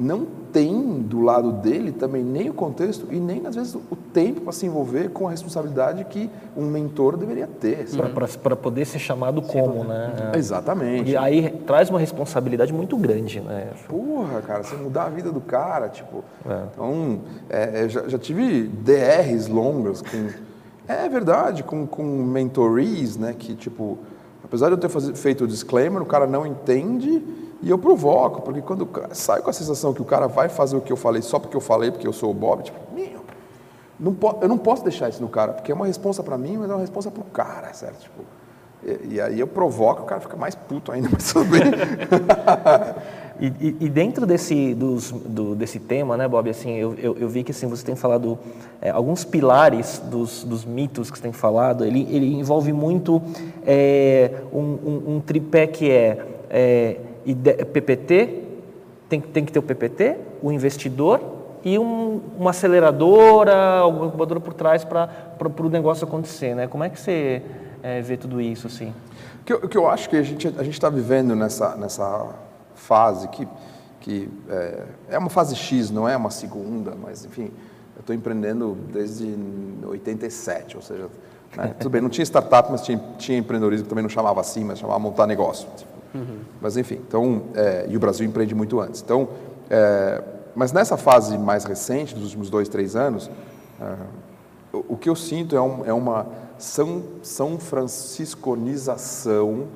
[0.00, 4.40] não tem do lado dele também nem o contexto e nem, às vezes, o tempo
[4.40, 7.86] para se envolver com a responsabilidade que um mentor deveria ter.
[8.42, 10.32] Para poder ser chamado como, né?
[10.34, 10.38] É.
[10.38, 11.10] Exatamente.
[11.10, 13.68] E aí traz uma responsabilidade muito grande, né?
[13.86, 16.24] Porra, cara, você mudar a vida do cara, tipo.
[16.72, 20.28] Então, é, é, já, já tive DRs longas com.
[20.88, 23.34] É verdade, com, com mentorees, né?
[23.38, 23.98] Que, tipo,
[24.42, 27.22] apesar de eu ter feito o disclaimer, o cara não entende
[27.62, 30.80] E eu provoco, porque quando sai com a sensação que o cara vai fazer o
[30.80, 33.20] que eu falei só porque eu falei, porque eu sou o Bob, tipo, meu,
[33.98, 36.70] não eu não posso deixar isso no cara, porque é uma resposta para mim, mas
[36.70, 38.00] é uma resposta para o cara, certo?
[38.00, 38.22] Tipo,
[38.82, 41.60] e, e, aí eu provoco, o cara fica mais puto ainda, mas tudo bem.
[43.38, 47.28] e, e, e, dentro desse, dos, do, desse tema, né, Bob, assim, eu, eu, eu,
[47.28, 48.38] vi que assim, você tem falado
[48.80, 53.20] é, alguns pilares dos, dos mitos que você tem falado, ele, ele envolve muito
[53.66, 58.44] é, um, um, um, tripé que é, é PPT,
[59.08, 61.20] tem, tem que ter o PPT, o investidor
[61.64, 65.08] e um, uma aceleradora, alguma incubadora por trás para
[65.58, 66.66] o negócio acontecer, né?
[66.66, 67.42] Como é que você
[67.82, 68.94] é, ver tudo isso assim?
[69.40, 72.28] O que, eu, que eu acho que a gente a está vivendo nessa nessa
[72.74, 73.46] fase que
[74.00, 77.50] que é, é, uma fase X, não é uma segunda, mas enfim,
[77.94, 79.36] eu estou empreendendo desde
[79.84, 81.08] 87, ou seja,
[81.54, 84.78] né, tudo bem, não tinha startup, mas tinha, tinha empreendedorismo, também não chamava assim, mas
[84.78, 85.68] chamava montar negócio.
[85.76, 85.99] Tipo.
[86.14, 86.38] Uhum.
[86.60, 89.02] Mas enfim, então, é, e o Brasil empreende muito antes.
[89.02, 89.28] Então,
[89.68, 90.22] é,
[90.54, 93.30] mas nessa fase mais recente, dos últimos dois, três anos,
[93.80, 93.94] é,
[94.72, 96.26] o, que eu sinto é, um, é uma
[96.58, 99.66] são, são francisconização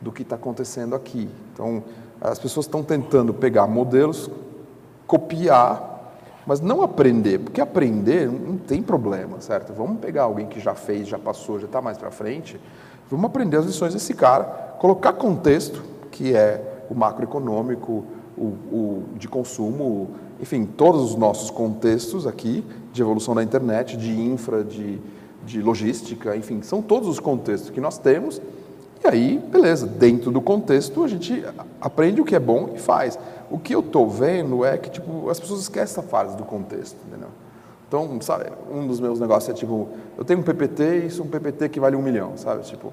[0.00, 1.28] do que está acontecendo aqui.
[1.52, 1.82] Então,
[2.20, 4.30] as pessoas estão tentando pegar modelos,
[5.06, 5.88] copiar,
[6.46, 9.72] mas não aprender, porque aprender não tem problema, certo?
[9.72, 12.60] Vamos pegar alguém que já fez, já passou, já está mais para frente,
[13.10, 14.44] vamos aprender as lições desse cara,
[14.78, 18.04] colocar contexto, que é o macroeconômico,
[18.36, 24.18] o, o de consumo, enfim, todos os nossos contextos aqui de evolução da internet, de
[24.18, 24.98] infra, de
[25.44, 28.40] de logística, enfim, são todos os contextos que nós temos.
[29.02, 31.42] E aí, beleza, dentro do contexto a gente
[31.80, 33.18] aprende o que é bom e faz.
[33.50, 36.96] O que eu estou vendo é que tipo, as pessoas esquecem essa fase do contexto,
[37.08, 37.28] entendeu?
[37.90, 41.28] Então, sabe, um dos meus negócios é tipo, eu tenho um PPT isso é um
[41.28, 42.62] PPT que vale um milhão, sabe?
[42.62, 42.92] Tipo,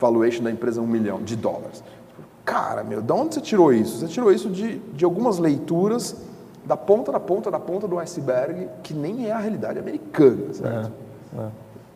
[0.00, 1.84] valuation da empresa é um milhão de dólares.
[2.42, 3.98] Cara, meu, de onde você tirou isso?
[3.98, 6.16] Você tirou isso de, de algumas leituras
[6.64, 10.90] da ponta da ponta da ponta do iceberg, que nem é a realidade americana, certo?
[11.36, 11.42] É.
[11.42, 11.48] É.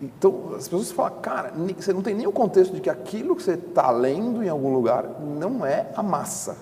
[0.03, 3.43] Então, as pessoas falam, cara, você não tem nem o contexto de que aquilo que
[3.43, 6.59] você está lendo em algum lugar não é a massa.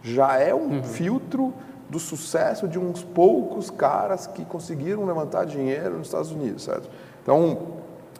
[0.00, 0.82] Já é um uhum.
[0.84, 1.52] filtro
[1.88, 6.88] do sucesso de uns poucos caras que conseguiram levantar dinheiro nos Estados Unidos, certo?
[7.22, 7.58] Então,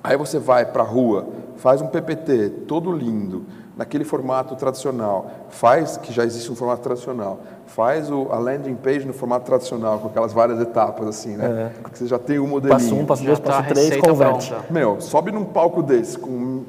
[0.03, 1.27] aí você vai para a rua,
[1.57, 3.45] faz um PPT todo lindo,
[3.77, 9.05] naquele formato tradicional, faz, que já existe um formato tradicional, faz o, a landing page
[9.05, 11.73] no formato tradicional, com aquelas várias etapas assim, né?
[11.77, 11.81] É.
[11.83, 12.81] Porque você já tem o modelinho.
[12.81, 14.49] Passo um, passo dois, passo tá três, converte.
[14.49, 14.73] Pronta.
[14.73, 16.65] Meu, sobe num palco desse, com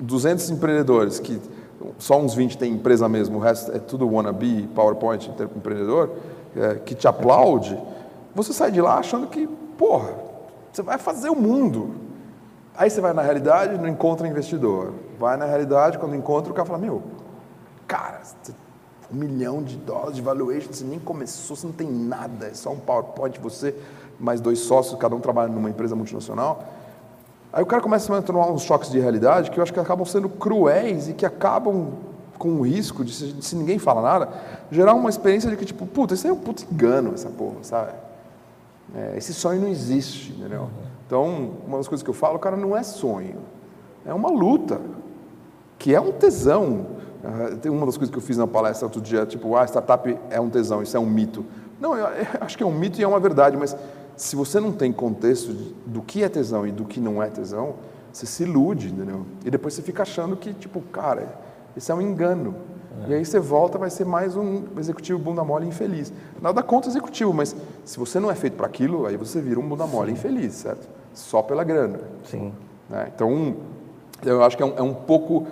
[0.00, 1.40] 200 empreendedores, que
[1.98, 6.10] só uns 20 tem empresa mesmo, o resto é tudo wannabe, PowerPoint, empreendedor,
[6.56, 7.78] é, que te aplaude,
[8.34, 9.46] você sai de lá achando que,
[9.78, 10.14] porra,
[10.72, 11.94] você vai fazer o mundo.
[12.76, 14.92] Aí você vai na realidade não encontra investidor.
[15.18, 17.02] Vai na realidade, quando encontra, o cara fala, meu,
[17.86, 18.20] cara,
[19.10, 22.70] um milhão de dólares de valuation, você nem começou, você não tem nada, é só
[22.70, 23.74] um PowerPoint, você,
[24.18, 26.64] mais dois sócios, cada um trabalha numa empresa multinacional.
[27.52, 30.04] Aí o cara começa a tomar uns choques de realidade que eu acho que acabam
[30.04, 31.92] sendo cruéis e que acabam
[32.36, 34.28] com o risco de, se, se ninguém fala nada,
[34.70, 37.92] gerar uma experiência de que, tipo, puta, isso é um puto engano, essa porra, sabe?
[38.94, 40.68] É, esse sonho não existe, entendeu?
[41.06, 43.36] Então, uma das coisas que eu falo, cara, não é sonho,
[44.04, 44.80] é uma luta,
[45.78, 46.86] que é um tesão.
[47.24, 50.18] Ah, tem uma das coisas que eu fiz na palestra outro dia, tipo, ah, startup
[50.30, 51.44] é um tesão, isso é um mito.
[51.80, 52.06] Não, eu
[52.40, 53.76] acho que é um mito e é uma verdade, mas
[54.16, 55.52] se você não tem contexto
[55.84, 57.74] do que é tesão e do que não é tesão,
[58.12, 59.26] você se ilude, entendeu?
[59.44, 61.38] E depois você fica achando que, tipo, cara,
[61.76, 62.54] isso é um engano.
[63.04, 63.10] É.
[63.10, 66.12] E aí você volta, vai ser mais um executivo bunda mole infeliz.
[66.40, 69.68] Nada contra executivo, mas se você não é feito para aquilo, aí você vira um
[69.68, 70.18] bunda mole Sim.
[70.18, 70.88] infeliz, certo?
[71.12, 72.00] Só pela grana.
[72.24, 72.52] Sim.
[72.88, 73.10] Né?
[73.14, 73.56] Então,
[74.24, 75.46] eu acho que é um, é um, pouco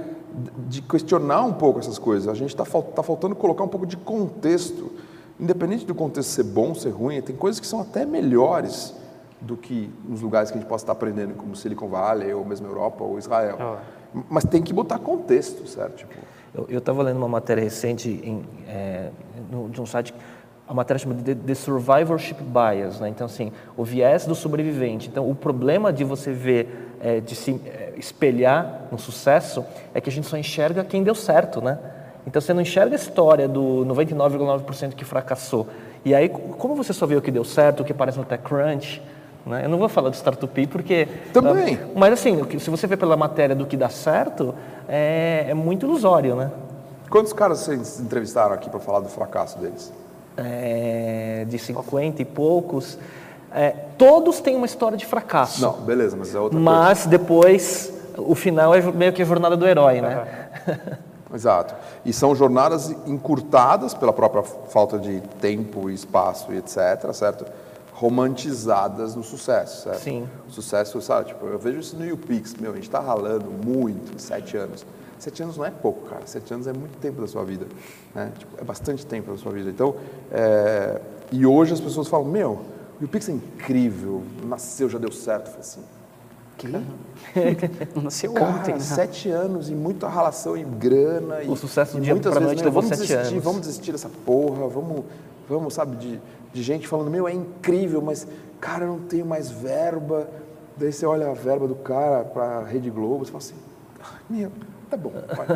[0.67, 2.29] de questionar um pouco essas coisas.
[2.29, 4.91] A gente está tá faltando colocar um pouco de contexto.
[5.39, 8.95] Independente do contexto ser bom, ser ruim, tem coisas que são até melhores
[9.41, 12.67] do que nos lugares que a gente possa estar aprendendo, como Silicon Valley, ou mesmo
[12.67, 13.59] Europa, ou Israel.
[13.61, 14.04] Oh.
[14.31, 15.96] Mas tem que botar contexto, certo?
[15.96, 16.14] Tipo,
[16.68, 19.11] eu estava lendo uma matéria recente em, é,
[19.50, 20.14] no, de um site,
[20.66, 23.09] a matéria chama de The Survivorship Bias, né?
[23.09, 25.09] então assim, o viés do sobrevivente.
[25.09, 30.09] Então o problema de você ver, é, de se é, espelhar no sucesso, é que
[30.09, 31.78] a gente só enxerga quem deu certo, né?
[32.26, 35.66] Então você não enxerga a história do 99,9% que fracassou.
[36.05, 39.03] E aí, como você só vê o que deu certo, o que aparece no TechCrunch,
[39.47, 39.64] né?
[39.64, 41.09] Eu não vou falar do Startup porque...
[41.32, 41.76] Também.
[41.76, 44.55] Uh, mas assim, se você vê pela matéria do que dá certo,
[44.88, 46.51] é, é muito ilusório, né?
[47.11, 49.92] Quantos caras vocês entrevistaram aqui para falar do fracasso deles?
[50.36, 52.99] É, de 50 e poucos.
[53.53, 55.62] É, todos têm uma história de fracasso.
[55.62, 56.88] Não, beleza, mas é outra mas coisa.
[56.88, 60.49] Mas depois, o final é meio que a jornada do herói, né?
[61.32, 61.74] Exato.
[62.05, 67.45] E são jornadas encurtadas pela própria falta de tempo, espaço e etc, certo?
[67.95, 70.01] Romantizadas no sucesso, certo?
[70.03, 70.28] Sim.
[70.49, 71.28] O sucesso, sabe?
[71.28, 74.84] Tipo, eu vejo isso no YouPix, meu, a gente está ralando muito, sete anos.
[75.18, 76.26] Sete anos não é pouco, cara.
[76.26, 77.66] Sete anos é muito tempo da sua vida,
[78.14, 78.32] né?
[78.36, 79.70] Tipo, é bastante tempo da sua vida.
[79.70, 79.95] Então,
[80.30, 81.01] é...
[81.30, 82.61] e hoje as pessoas falam, meu,
[83.01, 85.47] o YouPix é incrível, nasceu, já deu certo.
[85.47, 85.82] Eu falei assim,
[86.57, 86.68] que?
[88.01, 88.74] Nasceu Cara, ontem.
[88.74, 88.80] né?
[88.80, 91.42] sete anos e muita relação e grana.
[91.42, 93.45] E, O sucesso do e dia vezes, noite meu, levou vamos sete desistir, anos.
[93.45, 95.05] Vamos desistir dessa porra, vamos,
[95.49, 96.20] vamos sabe, de,
[96.55, 98.26] de gente falando, meu, é incrível, mas,
[98.61, 100.28] cara, eu não tenho mais verba.
[100.76, 103.55] Daí você olha a verba do cara para a Rede Globo, você fala assim,
[104.00, 104.50] "Ah, meu,
[104.88, 105.46] tá bom, vai,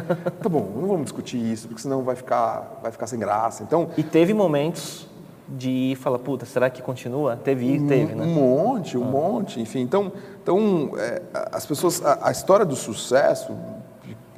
[0.43, 3.63] tá bom, não vamos discutir isso, porque senão vai ficar, vai ficar sem graça.
[3.63, 5.07] Então, E teve momentos
[5.49, 7.37] de falar, puta, será que continua?
[7.37, 8.27] Teve, teve, um né?
[8.27, 9.81] monte, um monte, enfim.
[9.81, 11.23] Então, então é,
[11.53, 13.57] as pessoas, a, a história do sucesso,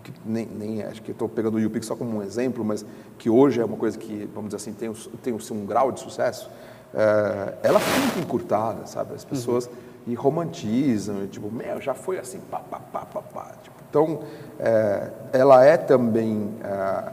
[0.02, 2.84] que nem, nem acho que estou pegando o YouPix só como um exemplo, mas
[3.18, 4.92] que hoje é uma coisa que, vamos dizer assim, tem,
[5.22, 6.50] tem seu um grau de sucesso,
[6.94, 9.14] é, ela fica encurtada, sabe?
[9.14, 9.68] As pessoas
[10.06, 13.52] e romantizam, e, tipo, meu, já foi assim, pá, pá, pá, pá, pá.
[13.62, 14.20] Tipo, então,
[14.58, 17.12] é, ela é também é,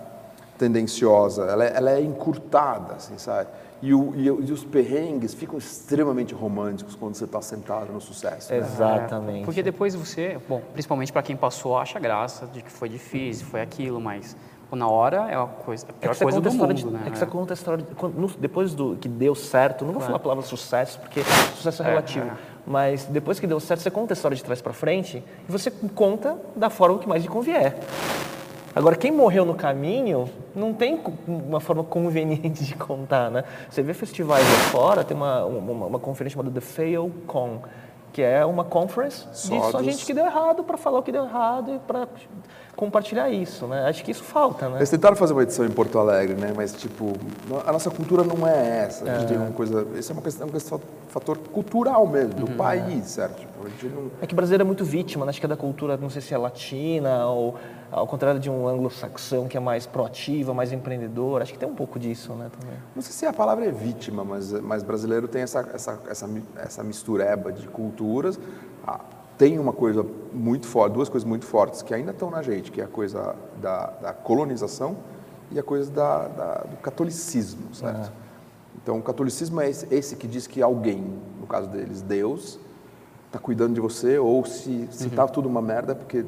[0.57, 3.49] tendenciosa, ela é, ela é encurtada, assim, sabe?
[3.81, 8.51] E, o- e e os perrengues ficam extremamente românticos quando você está sentado no sucesso.
[8.51, 8.57] né?
[8.57, 9.41] Exatamente.
[9.41, 13.45] É, Porque depois você, bom, principalmente para quem passou, acha graça de que foi difícil,
[13.45, 14.35] foi aquilo, mas
[14.71, 17.03] na hora é a, coisa, a É pior você coisa do mundo, de, né?
[17.05, 20.01] é que você conta a história de, quando- depois do que deu certo, não vou
[20.01, 21.21] falar a palavra sucesso, porque
[21.55, 22.33] sucesso é É, relativo, é.
[22.65, 25.69] mas depois que deu certo, você conta a história de trás para frente e você
[25.93, 27.77] conta da forma que mais lhe convier.
[28.77, 33.43] Agora, quem morreu no caminho, não tem uma forma conveniente de contar, né?
[33.69, 37.61] Você vê festivais lá fora, tem uma, uma, uma conferência chamada The Fail Con,
[38.13, 41.03] que é uma conference Só de só dos- gente que deu errado para falar o
[41.03, 42.07] que deu errado e para
[42.75, 43.85] compartilhar isso, né?
[43.89, 44.75] Acho que isso falta, né?
[44.77, 46.53] Eles tentaram fazer uma edição em Porto Alegre, né?
[46.55, 47.13] Mas, tipo,
[47.65, 49.09] a nossa cultura não é essa.
[49.09, 49.87] A gente tem uma coisa...
[49.95, 53.39] Isso é uma questão, um questão- fator cultural mesmo, do país, certo?
[53.39, 53.57] Tipo,
[53.89, 54.11] não...
[54.21, 55.31] É que o brasileiro é muito vítima, né?
[55.31, 57.55] acho que é da cultura, não sei se é latina ou
[57.91, 61.41] ao contrário de um anglo-saxão que é mais proativa, mais empreendedor.
[61.41, 62.75] Acho que tem um pouco disso, né, também.
[62.95, 66.83] Não sei se a palavra é vítima, mas, mas brasileiro tem essa, essa, essa, essa
[66.83, 68.39] mistureba de culturas.
[68.85, 68.99] Ah,
[69.37, 72.81] tem uma coisa muito forte, duas coisas muito fortes que ainda estão na gente, que
[72.81, 74.97] é a coisa da, da colonização
[75.51, 78.11] e a coisa da, da- do catolicismo, certo?
[78.81, 81.03] Então, o catolicismo é esse, esse que diz que alguém,
[81.39, 82.59] no caso deles, Deus,
[83.27, 86.25] está cuidando de você, ou se se tá tudo uma merda é porque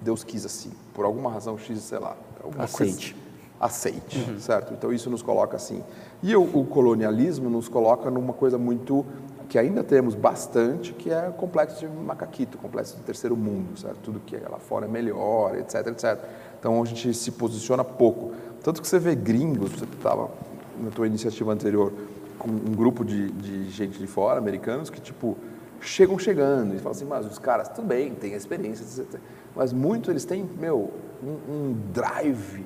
[0.00, 2.16] Deus quis assim, por alguma razão X, sei lá.
[2.42, 3.16] alguma coisa- Aceite.
[3.58, 4.72] aceite, certo?
[4.72, 5.82] Então isso nos coloca assim.
[6.22, 9.04] E o, o colonialismo nos coloca numa coisa muito
[9.48, 13.76] que ainda temos bastante, que é o complexo de macaquito, o complexo do terceiro mundo,
[13.78, 13.98] certo?
[14.02, 16.18] Tudo que é lá fora é melhor, etc, etc.
[16.58, 18.32] Então a gente se posiciona pouco.
[18.62, 20.30] Tanto que você vê gringos, você estava
[20.78, 21.92] na tua iniciativa anterior
[22.38, 25.36] com um grupo de, de gente de fora, americanos, que tipo
[25.80, 29.20] chegam chegando e falam assim, mas os caras tudo bem, têm experiência, etc.
[29.54, 30.92] Mas muitos eles têm, meu,
[31.22, 32.64] um, um drive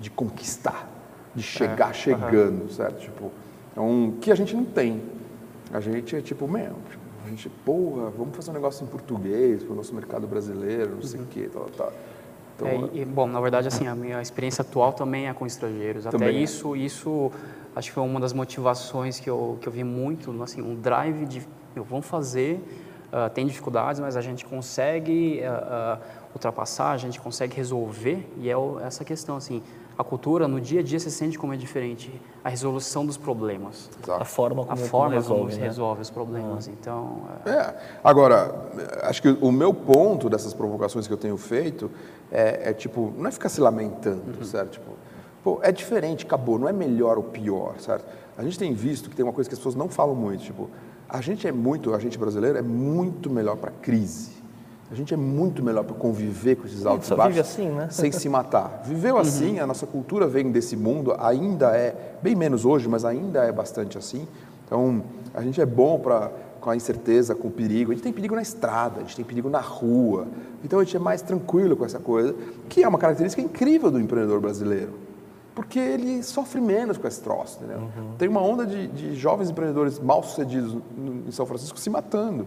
[0.00, 0.88] de conquistar,
[1.34, 3.00] de chegar chegando, certo?
[3.00, 3.30] Tipo,
[3.76, 5.00] é um que a gente não tem.
[5.72, 6.74] A gente é tipo, meu,
[7.24, 11.02] a gente, porra, vamos fazer um negócio em português para o nosso mercado brasileiro, não
[11.02, 11.92] sei o quê, tal, tal.
[12.56, 16.06] Então, É, e, bom, na verdade, assim, a minha experiência atual também é com estrangeiros.
[16.06, 16.32] Até é.
[16.32, 17.30] isso, isso
[17.74, 21.24] acho que foi uma das motivações que eu, que eu vi muito, assim, um drive
[21.26, 21.42] de,
[21.74, 22.62] meu, vamos fazer,
[23.12, 25.98] ah, tem dificuldades, mas a gente consegue ah,
[26.34, 29.62] ultrapassar, a gente consegue resolver, e é o- essa questão, assim,
[29.98, 32.10] a cultura, no dia a dia, você sente como é diferente,
[32.42, 34.22] a resolução dos problemas, exato.
[34.22, 35.66] A forma a como, como forma resolve, como se né?
[35.66, 36.66] resolve os problemas.
[36.68, 37.76] Então, é, É.
[38.02, 38.54] Agora,
[39.02, 41.90] acho que o meu ponto dessas provocações que eu tenho feito
[42.30, 44.70] é, é, tipo, não é ficar se lamentando, certo?
[44.70, 44.92] Tipo,
[45.44, 48.06] pô, é diferente, acabou, não é melhor ou pior, certo?
[48.38, 50.70] A gente tem visto que tem uma coisa que as pessoas não falam muito, tipo,
[51.12, 54.30] a gente é muito, a gente brasileiro é muito melhor para crise.
[54.90, 57.34] A gente é muito melhor para conviver com esses altos e baixos.
[57.34, 57.88] vive assim, né?
[57.90, 58.82] Sem se matar.
[58.84, 63.44] Viveu assim, a nossa cultura vem desse mundo, ainda é, bem menos hoje, mas ainda
[63.44, 64.26] é bastante assim.
[64.64, 65.02] Então,
[65.34, 67.90] a gente é bom para com a incerteza, com o perigo.
[67.90, 70.26] A gente tem perigo na estrada, a gente tem perigo na rua.
[70.64, 72.34] Então, a gente é mais tranquilo com essa coisa,
[72.68, 74.92] que é uma característica incrível do empreendedor brasileiro.
[75.54, 77.88] Porque ele sofre menos com esse troço, entendeu?
[78.16, 82.46] Tem uma onda de, de jovens empreendedores mal sucedidos no- em São Francisco se matando.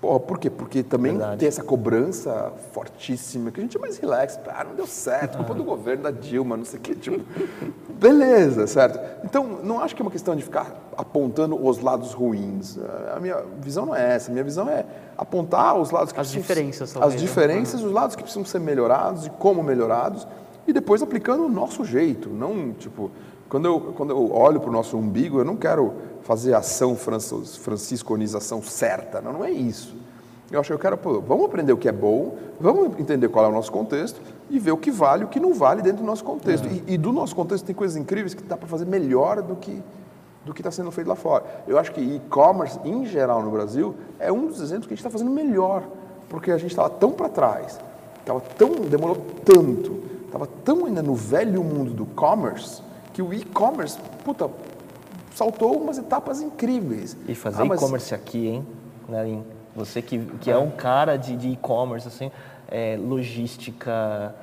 [0.00, 0.48] Porra, por quê?
[0.48, 1.38] Porque também Verdade.
[1.40, 4.38] tem essa cobrança fortíssima, que a gente é mais relax.
[4.46, 6.94] Ah, não deu certo, culpa do governo, da Dilma, não sei o quê.
[6.94, 7.20] Tipo,
[7.98, 8.98] beleza, certo?
[9.24, 12.78] Então, não acho que é uma questão de ficar apontando os lados ruins.
[13.14, 14.30] A minha visão não é essa.
[14.30, 14.84] A minha visão é
[15.18, 17.26] apontar os lados que As precisam- diferenças, As talvez, né?
[17.26, 20.26] diferenças, os lados que precisam ser melhorados e como melhorados,
[20.66, 22.28] e depois aplicando o nosso jeito.
[22.28, 23.10] Não, tipo,
[23.48, 25.92] quando eu, quando eu olho para o nosso umbigo, eu não quero
[26.22, 29.20] fazer ação francis- francisconização certa.
[29.20, 29.94] Não, não é isso.
[30.50, 33.44] Eu acho que eu quero, pô, vamos aprender o que é bom, vamos entender qual
[33.44, 35.98] é o nosso contexto e ver o que vale e o que não vale dentro
[35.98, 36.68] do nosso contexto.
[36.68, 39.82] E, e do nosso contexto tem coisas incríveis que dá para fazer melhor do que
[40.44, 41.44] do que está sendo feito lá fora.
[41.66, 45.04] Eu acho que e-commerce, em geral, no Brasil, é um dos exemplos que a gente
[45.04, 45.82] está fazendo melhor,
[46.28, 47.80] porque a gente estava tão para trás,
[48.24, 53.98] tava tão, demorou tanto, estava tão ainda no velho mundo do commerce, que o e-commerce,
[54.24, 54.50] puta,
[55.34, 57.16] saltou umas etapas incríveis.
[57.26, 58.66] E fazer Ah, mas- e-commerce aqui, hein,
[59.08, 59.44] Narim?
[59.74, 62.30] Você que, que é um cara de de e-commerce, assim,
[62.68, 64.34] é, logística,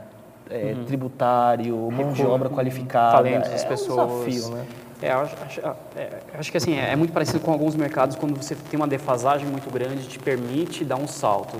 [0.50, 3.18] é, tributário, mão de obra qualificada.
[3.18, 4.12] talentos das é pessoas.
[4.12, 4.66] um desafio, né?
[5.02, 5.60] É, acho, acho-
[5.98, 8.88] é, eu acho que assim, é muito parecido com alguns mercados quando você tem uma
[8.88, 11.58] defasagem muito grande, te permite dar um salto.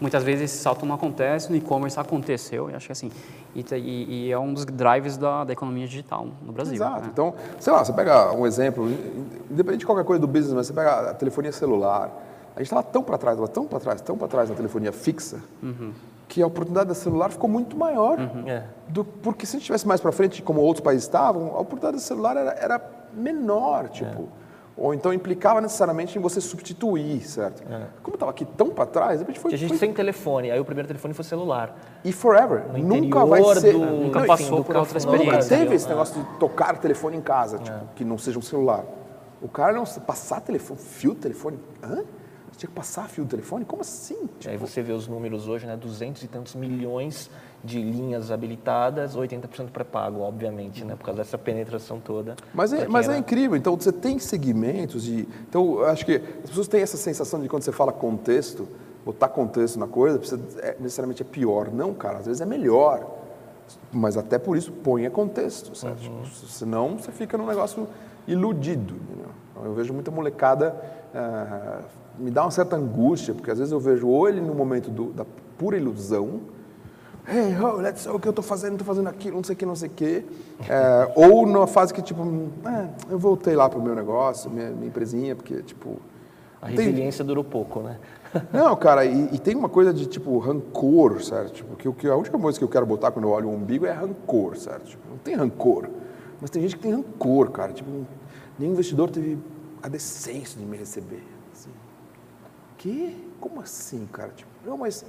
[0.00, 3.10] Muitas vezes esse salto não acontece, no e-commerce aconteceu, e acho que assim,
[3.54, 6.74] e, e- e é um dos drivers da, da economia digital no Brasil.
[6.74, 7.02] Exato.
[7.02, 7.08] né?
[7.12, 8.86] Então, sei lá, você pega um exemplo,
[9.50, 12.10] independente de qualquer coisa do business, mas você pega a telefonia celular.
[12.54, 14.92] A gente estava tão para trás, estava tão para trás, tão para trás na telefonia
[14.92, 15.40] fixa,
[16.28, 18.18] que a oportunidade da celular ficou muito maior.
[18.46, 18.64] É.
[18.88, 21.96] Do, porque se a gente estivesse mais para frente, como outros países estavam, a oportunidade
[21.96, 22.80] do celular era, era
[23.14, 24.28] menor, tipo.
[24.78, 27.62] Ou então implicava necessariamente em você substituir, certo?
[28.02, 30.60] Como estava aqui tão para trás, de repente foi, a gente foi sem telefone, aí
[30.60, 31.74] o primeiro telefone foi celular.
[32.04, 32.66] e forever.
[32.72, 33.72] No Nunca vai ser.
[33.72, 35.58] do- Nunca Não, passou por outra campo, Nunca experiência.
[35.58, 38.84] teve esse negócio de tocar telefone em casa, tipo, que não seja um celular.
[39.40, 41.58] O cara não passar telefone, fio de telefone.
[41.82, 42.04] Hã?
[42.52, 43.64] Você tinha que passar fio de telefone?
[43.64, 44.14] Como assim?
[44.24, 45.76] E Tipo, aí você vê os números hoje, né?
[45.76, 47.30] 200 e tantos milhões
[47.66, 50.94] de linhas habilitadas, 80% pré-pago, obviamente, né?
[50.96, 52.36] Por causa dessa penetração toda.
[52.54, 53.56] mas é, mas é era- incrível.
[53.56, 55.28] Então, você tem segmentos de.
[55.48, 56.14] Então, eu acho que
[56.44, 58.66] as pessoas têm essa sensação de quando você fala contexto,
[59.04, 61.70] botar contexto na coisa, precisa, é, necessariamente é pior.
[61.72, 63.04] Não, cara, às vezes é melhor.
[63.92, 66.00] Mas até por isso, ponha contexto, certo?
[66.06, 66.22] Uhum.
[66.22, 67.88] Tipo, senão você fica num negócio
[68.28, 68.94] iludido.
[68.94, 69.30] entendeu?
[69.64, 70.74] Eu vejo muita molecada,
[71.14, 71.80] ah,
[72.18, 75.12] me dá uma certa angústia, porque às vezes eu vejo ou ele no momento do-
[75.12, 75.24] da
[75.58, 76.40] pura ilusão,
[77.28, 79.66] hey, oh, let's, o que eu estou fazendo, estou fazendo aquilo, não sei o que,
[79.66, 80.24] não sei o que,
[80.68, 82.22] É, ou numa fase que tipo,
[82.66, 85.96] "É, eu voltei lá pro meu negócio, minha, minha empresinha, porque tipo...
[86.60, 87.98] A tem- resiliência durou pouco, né?
[88.52, 91.52] não, cara, e, e tem uma coisa de tipo rancor, certo?
[91.52, 93.54] Tipo, que, o que a única coisa que eu quero botar quando eu olho o
[93.54, 94.86] umbigo é rancor, certo?
[94.86, 95.88] Tipo, não tem rancor.
[96.40, 97.72] Mas tem gente que tem rancor, cara.
[97.72, 97.88] Tipo,
[98.58, 99.38] nenhum investidor teve
[99.82, 101.22] a decência de me receber.
[101.52, 101.70] Assim.
[102.78, 103.16] Que?
[103.40, 104.30] Como assim, cara?
[104.34, 105.04] Tipo, não, mas.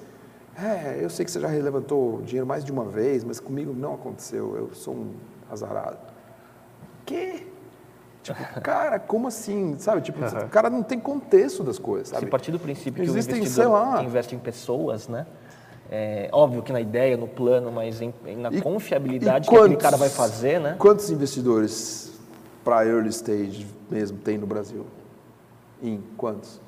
[0.59, 3.93] É, eu sei que você já levantou dinheiro mais de uma vez, mas comigo não
[3.93, 4.55] aconteceu.
[4.57, 5.13] Eu sou um
[5.51, 5.97] azarado.
[7.05, 7.45] Que?
[8.23, 9.75] Tipo, cara, como assim?
[9.77, 10.01] Sabe?
[10.01, 12.25] Tipo, o cara não tem contexto das coisas, sabe?
[12.25, 15.27] Se partir do princípio que Existem, o investidor investe em pessoas, né?
[15.89, 19.69] É óbvio que na ideia, no plano, mas em- na E- confiabilidade e que aquele
[19.75, 20.75] quantos- cara vai fazer, né?
[20.77, 22.11] Quantos investidores
[22.65, 24.85] para early stage mesmo tem no Brasil?
[25.81, 26.59] Em quantos?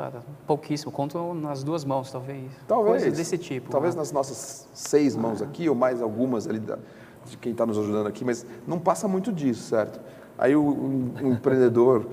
[0.00, 0.90] Cara, pouquíssimo.
[0.90, 2.50] Conto nas duas mãos, talvez.
[2.66, 3.02] Talvez.
[3.02, 3.70] Coisas desse tipo.
[3.70, 3.98] Talvez né?
[3.98, 6.78] nas nossas seis mãos aqui, ou mais algumas ali da-
[7.26, 10.00] de quem está nos ajudando aqui, mas não passa muito disso, certo?
[10.38, 12.06] Aí o, um, um empreendedor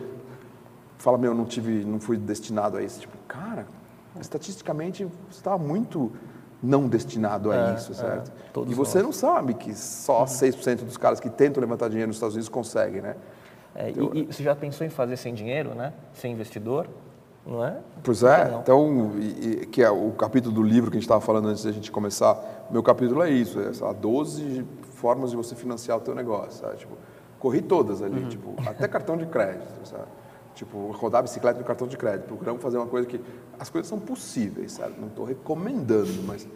[0.99, 2.99] fala, meu, não tive, não fui destinado a isso.
[2.99, 3.65] Tipo, cara,
[4.19, 6.11] estatisticamente você estava muito
[6.61, 8.33] não destinado a É, isso, é, certo?
[8.51, 9.05] todos e você nós.
[9.05, 12.99] não sabe que só 6% dos caras que tentam levantar dinheiro nos Estados Unidos conseguem,
[13.01, 13.15] né?
[13.73, 15.93] É, e, e você já pensou em fazer sem dinheiro, né?
[16.13, 16.87] Sem investidor,
[17.47, 17.77] não é?
[18.03, 18.59] Pois é, não?
[18.59, 21.63] então, e- e- que é o capítulo do livro que a gente estava falando antes
[21.63, 25.97] da gente começar, meu capítulo é isso, é sei lá, 12 formas de você financiar
[25.97, 26.77] o teu negócio, sabe?
[26.77, 26.95] Tipo,
[27.39, 28.29] corri todas ali, Uhum.
[28.29, 30.03] tipo, até cartão de crédito, sabe?
[30.55, 33.21] Tipo, rodar bicicleta no cartão de crédito, procuramos fazer uma coisa que,
[33.59, 34.95] as coisas são possíveis, sabe?
[34.99, 36.47] Não estou recomendando, mas,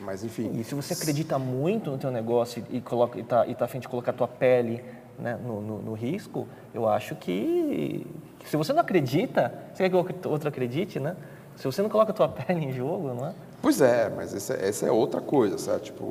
[0.00, 0.52] mas enfim.
[0.54, 3.68] E se você acredita muito no teu negócio e, coloca, e, tá, e tá a
[3.68, 4.82] fim de colocar a tua pele
[5.20, 8.06] né, no, no- no risco, eu acho que,
[8.46, 11.16] se você não acredita, você quer que o outro acredite, né?
[11.56, 13.34] Se você não coloca a tua pele em jogo, não é?
[13.62, 15.80] Pois é, mas essa, essa é outra coisa, sabe?
[15.82, 16.04] Tipo,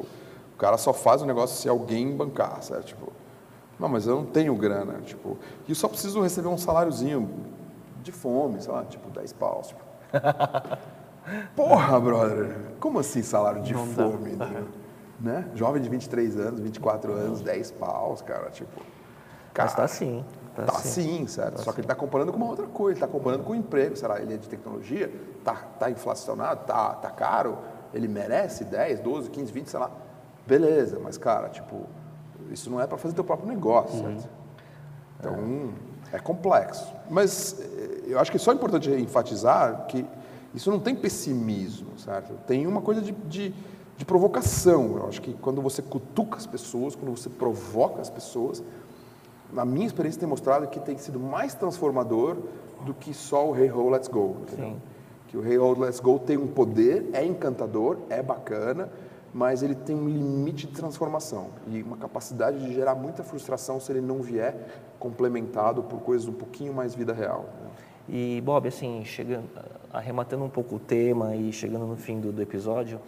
[0.53, 2.83] o cara só faz o negócio se alguém bancar, sabe?
[2.85, 3.11] Tipo,
[3.79, 5.37] não, mas eu não tenho grana, tipo,
[5.67, 7.29] e eu só preciso receber um saláriozinho
[8.03, 9.67] de fome, sei lá, tipo, 10 paus.
[9.67, 9.81] Tipo.
[11.55, 14.31] Porra, brother, como assim salário de Não fome?
[14.31, 14.63] Né?
[15.19, 15.47] né?
[15.55, 18.81] Jovem de 23 anos, 24 anos, 10 paus, cara, tipo.
[19.63, 20.23] Mas tá assim.
[20.55, 21.57] Tá sim, certo.
[21.57, 23.55] Tá Só que ele está comparando com uma outra coisa, ele está comparando com o
[23.55, 23.95] emprego.
[23.95, 25.11] Será ele é de tecnologia?
[25.43, 26.65] Tá, tá inflacionado?
[26.65, 27.57] Tá, tá caro?
[27.93, 29.91] Ele merece 10, 12, 15, 20, sei lá.
[30.45, 31.85] Beleza, mas cara, tipo,
[32.51, 34.19] isso não é para fazer teu próprio negócio, uhum.
[34.19, 34.29] certo?
[35.19, 35.73] Então,
[36.11, 36.17] é.
[36.17, 36.87] é complexo.
[37.09, 40.05] Mas eh, eu acho que é só importante enfatizar que
[40.53, 42.33] isso não tem pessimismo, certo?
[42.47, 43.53] Tem uma coisa de, de,
[43.97, 44.97] de provocação.
[44.97, 48.63] Eu acho que quando você cutuca as pessoas, quando você provoca as pessoas,
[49.51, 52.37] na minha experiência tem mostrado que tem sido mais transformador
[52.85, 54.37] do que só o Hey Ho, Let's Go.
[55.27, 58.89] Que o Hey Ho, Let's Go tem um poder, é encantador, é bacana,
[59.33, 63.91] mas ele tem um limite de transformação e uma capacidade de gerar muita frustração se
[63.91, 64.55] ele não vier
[64.97, 67.45] complementado por coisas um pouquinho mais vida real.
[67.61, 67.69] Né?
[68.09, 69.47] E Bob, assim, chegando,
[69.93, 72.99] arrematando um pouco o tema e chegando no fim do, do episódio,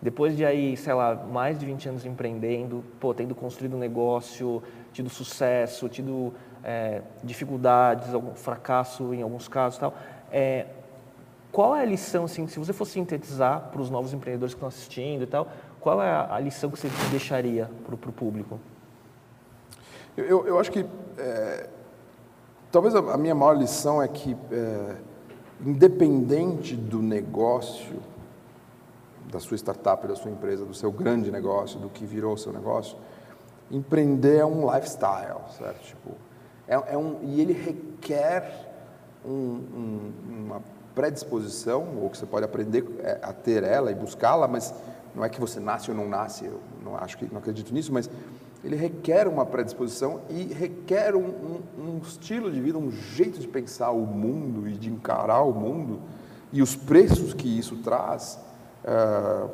[0.00, 4.62] depois de aí, sei lá, mais de 20 anos empreendendo, pô, tendo construído um negócio,
[4.96, 6.32] tido sucesso, tido
[6.64, 9.94] é, dificuldades, algum fracasso em alguns casos, tal.
[10.32, 10.66] É,
[11.52, 14.68] qual é a lição, assim, se você fosse sintetizar para os novos empreendedores que estão
[14.68, 15.48] assistindo e tal,
[15.80, 18.58] qual é a, lição que você deixaria para o público?
[20.16, 20.86] Eu, eu, acho que
[21.18, 21.68] é,
[22.72, 24.96] talvez a, a, minha maior lição é que, é,
[25.60, 27.96] independente do negócio,
[29.30, 32.52] da sua startup, da sua empresa, do seu grande negócio, do que virou o seu
[32.52, 32.96] negócio,
[33.70, 35.80] empreender é um lifestyle, certo?
[35.80, 36.10] Tipo,
[36.68, 38.72] é, é um, e ele requer
[39.24, 40.62] um, um, uma
[40.94, 44.74] predisposição, ou que você pode aprender é, a ter ela e buscá-la, mas
[45.14, 47.92] não é que você nasce ou não nasce, eu não acho que não acredito nisso,
[47.92, 48.08] mas
[48.64, 53.46] ele requer uma predisposição e requer um, um, um estilo de vida, um jeito de
[53.46, 56.00] pensar o mundo e de encarar o mundo
[56.52, 58.38] e os preços que isso traz
[58.84, 59.50] uh,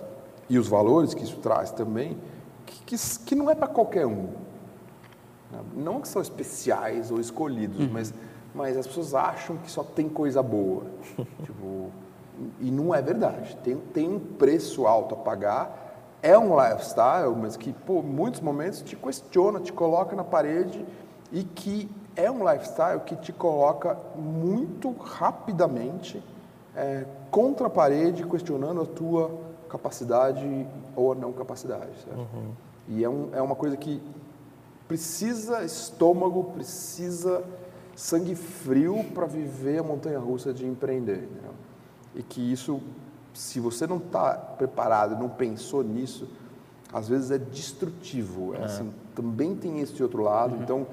[0.49, 2.17] e os valores que isso traz também
[2.87, 4.29] que, que não é para qualquer um.
[5.75, 7.91] Não que são especiais ou escolhidos, uhum.
[7.93, 8.15] mas,
[8.55, 10.85] mas as pessoas acham que só tem coisa boa.
[11.45, 11.91] tipo,
[12.61, 13.57] e não é verdade.
[13.63, 15.79] Tem, tem um preço alto a pagar.
[16.23, 20.85] É um lifestyle, mas que, por muitos momentos te questiona, te coloca na parede
[21.33, 26.23] e que é um lifestyle que te coloca muito rapidamente
[26.77, 29.31] é, contra a parede, questionando a tua
[29.73, 32.07] capacidade ou não capacidade.
[32.15, 32.51] Uhum.
[32.89, 34.03] E é, um, é uma coisa que
[34.87, 37.43] precisa estômago, precisa
[37.97, 41.23] sangue frio para viver a montanha russa de empreender.
[41.23, 41.49] Né?
[42.17, 42.83] E que isso,
[43.33, 46.29] se você não está preparado, não pensou nisso,
[46.93, 48.55] às vezes é destrutivo.
[48.55, 48.65] É, é.
[48.65, 50.55] Assim, também tem esse outro lado.
[50.55, 50.63] Uhum.
[50.63, 50.87] Então,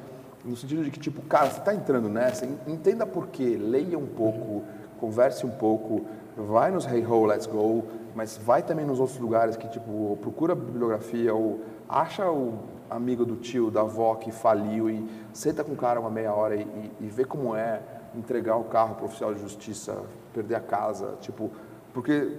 [0.46, 4.08] no sentido de que, tipo, cara, você está entrando nessa, entenda por quê, leia um
[4.08, 4.64] pouco, uhum.
[5.00, 7.84] Converse um pouco, vai nos Hey Ho, Let's Go,
[8.16, 13.36] mas vai também nos outros lugares que, tipo, procura bibliografia ou acha o amigo do
[13.36, 16.92] tio, da avó que faliu e senta com o cara uma meia hora e, e,
[17.02, 17.82] e vê como é
[18.16, 21.52] entregar o carro para o oficial de justiça, perder a casa, tipo,
[21.94, 22.38] porque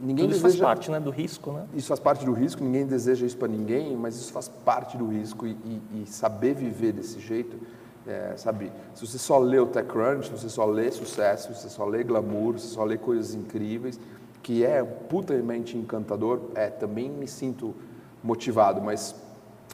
[0.00, 0.48] ninguém Tudo deseja...
[0.48, 1.66] isso faz parte né, do risco, né?
[1.74, 5.06] Isso faz parte do risco, ninguém deseja isso para ninguém, mas isso faz parte do
[5.06, 7.58] risco e, e, e saber viver desse jeito,
[8.06, 8.72] é, sabe?
[8.94, 12.04] Se você só lê o TechCrunch, se você só lê sucesso, se você só lê
[12.04, 13.98] glamour, se você só lê coisas incríveis,
[14.42, 17.74] que é putamente encantador, é, também me sinto
[18.22, 19.14] motivado, mas,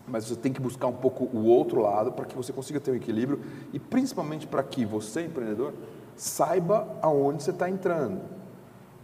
[0.06, 2.90] mas você tem que buscar um pouco o outro lado para que você consiga ter
[2.90, 3.40] um equilíbrio
[3.72, 5.74] e principalmente para que você, empreendedor,
[6.16, 8.20] saiba aonde você está entrando,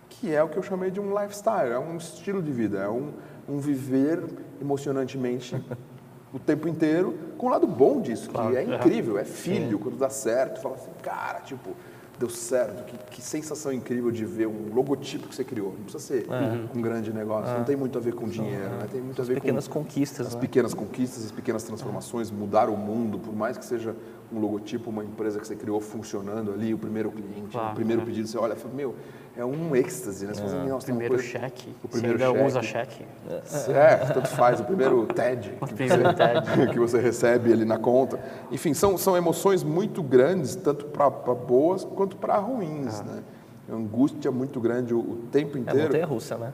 [0.08, 2.88] que é o que eu chamei de um lifestyle, é um estilo de vida, é
[2.88, 3.12] um,
[3.48, 4.24] um viver
[4.60, 5.62] emocionantemente
[6.32, 8.50] o tempo inteiro, com o lado bom disso, claro.
[8.50, 9.82] que é incrível, é filho, Sim.
[9.82, 11.70] quando dá certo, fala assim, cara, tipo,
[12.18, 15.68] deu certo, que, que, sensação incrível de ver um logotipo que você criou.
[15.68, 16.76] Não precisa ser é.
[16.76, 17.58] um grande negócio, é.
[17.58, 18.68] não tem muito a ver com dinheiro, é.
[18.68, 18.88] né?
[18.90, 20.26] tem muito a ver as pequenas com conquistas.
[20.26, 20.40] As né?
[20.40, 23.94] pequenas conquistas, as pequenas transformações, mudar o mundo, por mais que seja
[24.32, 28.02] um logotipo, uma empresa que você criou funcionando ali, o primeiro cliente, claro, o primeiro
[28.02, 28.94] pedido, você olha e fala, meu,
[29.38, 30.34] é um êxtase, né?
[30.34, 30.48] Você é.
[30.48, 31.28] fala, o primeiro coisa...
[31.28, 31.72] cheque.
[31.84, 33.04] O primeiro você ainda usa cheque.
[33.68, 34.58] É, tanto faz.
[34.58, 38.18] O primeiro TED que você, que você recebe ali na conta.
[38.50, 43.04] Enfim, são, são emoções muito grandes, tanto para boas quanto para ruins, ah.
[43.04, 43.22] né?
[43.68, 45.78] É uma angústia muito grande o, o tempo inteiro.
[45.78, 46.52] É a montanha russa, né?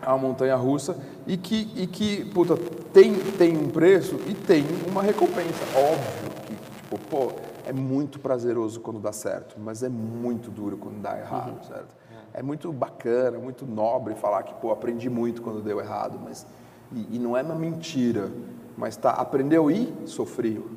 [0.00, 0.96] É uma montanha russa
[1.26, 2.56] e que, e que puta,
[2.92, 5.64] tem, tem um preço e tem uma recompensa.
[5.74, 7.32] Óbvio que, tipo, pô,
[7.66, 11.62] é muito prazeroso quando dá certo, mas é muito duro quando dá errado, uhum.
[11.64, 12.01] certo?
[12.34, 16.46] É muito bacana, muito nobre falar que, pô, aprendi muito quando deu errado, mas
[16.92, 18.30] e, e não é uma mentira,
[18.76, 20.70] mas tá, aprendeu e sofreu,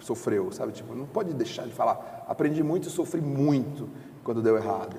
[0.00, 0.72] sofreu, sabe?
[0.72, 3.88] Tipo, não pode deixar de falar, aprendi muito e sofri muito
[4.22, 4.96] quando deu errado.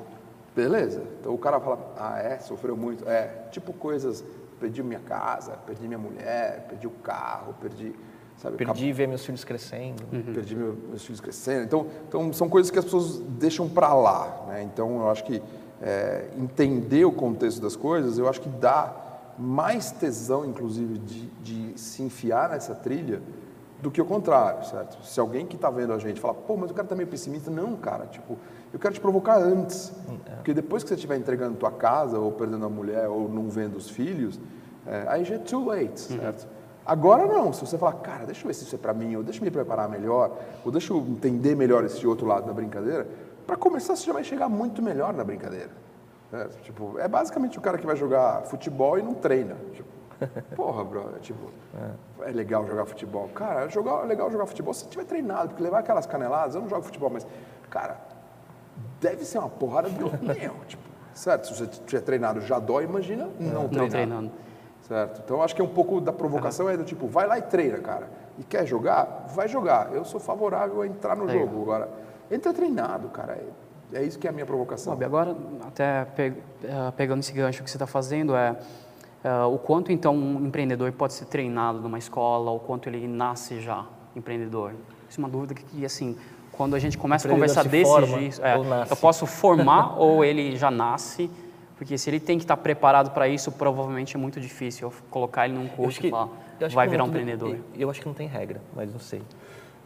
[0.55, 1.03] Beleza?
[1.19, 4.23] Então o cara fala, ah, é, sofreu muito, é, tipo coisas,
[4.59, 7.95] perdi minha casa, perdi minha mulher, perdi o carro, perdi,
[8.39, 8.55] Sabe?
[8.55, 10.01] Perdi ver meus filhos crescendo.
[10.13, 10.33] Uhum.
[10.33, 11.65] Perdi meu, meus filhos crescendo.
[11.65, 14.45] Então, então, são coisas que as pessoas deixam para lá.
[14.47, 14.63] Né?
[14.63, 15.41] Então, eu acho que
[15.81, 18.93] é, entender o contexto das coisas, eu acho que dá
[19.37, 23.21] mais tesão, inclusive, de, de se enfiar nessa trilha
[23.81, 25.01] do que o contrário, certo?
[25.05, 27.49] Se alguém que está vendo a gente fala, pô, mas o cara está meio pessimista,
[27.49, 28.37] não, cara, tipo,
[28.73, 29.93] eu quero te provocar antes,
[30.25, 30.35] é.
[30.35, 33.77] porque depois que você estiver entregando tua casa, ou perdendo a mulher, ou não vendo
[33.77, 34.37] os filhos,
[34.85, 36.19] é, aí já é too late, uhum.
[36.19, 36.47] certo?
[36.85, 39.23] Agora não, se você falar, cara, deixa eu ver se isso é para mim, ou
[39.23, 43.07] deixa eu me preparar melhor, ou deixa eu entender melhor esse outro lado da brincadeira,
[43.49, 45.71] para começar você já vai chegar muito melhor na brincadeira.
[46.31, 49.55] É, tipo, é basicamente o cara que vai jogar futebol e não treina.
[49.73, 49.89] Tipo,
[50.55, 51.49] porra, brother, tipo,
[52.21, 52.29] é.
[52.29, 52.31] é.
[52.31, 53.27] legal jogar futebol.
[53.29, 56.53] Cara, é jogar, é legal jogar futebol se você tiver treinado, porque levar aquelas caneladas,
[56.53, 57.25] eu não jogo futebol, mas,
[57.71, 57.97] cara,
[59.01, 60.83] deve ser uma porrada do meu, tipo,
[61.15, 61.47] certo?
[61.47, 63.89] Se você tiver treinado já dói, imagina não, não treinar.
[63.89, 64.31] treinando.
[64.83, 65.21] Certo?
[65.25, 66.71] Então acho que é um pouco da provocação uhum.
[66.71, 68.09] é do tipo, vai lá e treina, cara.
[68.37, 69.25] E quer jogar?
[69.33, 69.91] Vai jogar.
[69.93, 71.47] Eu sou favorável a entrar no Legal.
[71.47, 71.61] jogo.
[71.63, 71.89] Agora,
[72.31, 73.33] entra treinado, cara.
[73.93, 74.93] É, é, isso que é a minha provocação.
[74.93, 78.55] Bob, agora, até pe uh, pegando esse gancho que você está fazendo, é
[79.23, 83.59] uh, o quanto então um empreendedor pode ser treinado numa escola, o quanto ele nasce
[83.61, 84.73] já empreendedor?
[85.09, 86.15] Isso é uma dúvida que, assim,
[86.51, 88.55] quando a gente começa a conversar desse jeito, é,
[88.89, 91.29] eu posso formar ou ele já nasce
[91.79, 95.57] porque se ele tem que estar preparado para isso, provavelmente é muito difícil colocar ele
[95.57, 96.27] num curso que, e falar,
[96.73, 97.55] vai virar um empreendedor.
[97.73, 99.21] Eu acho que não tem regra, mas não sei.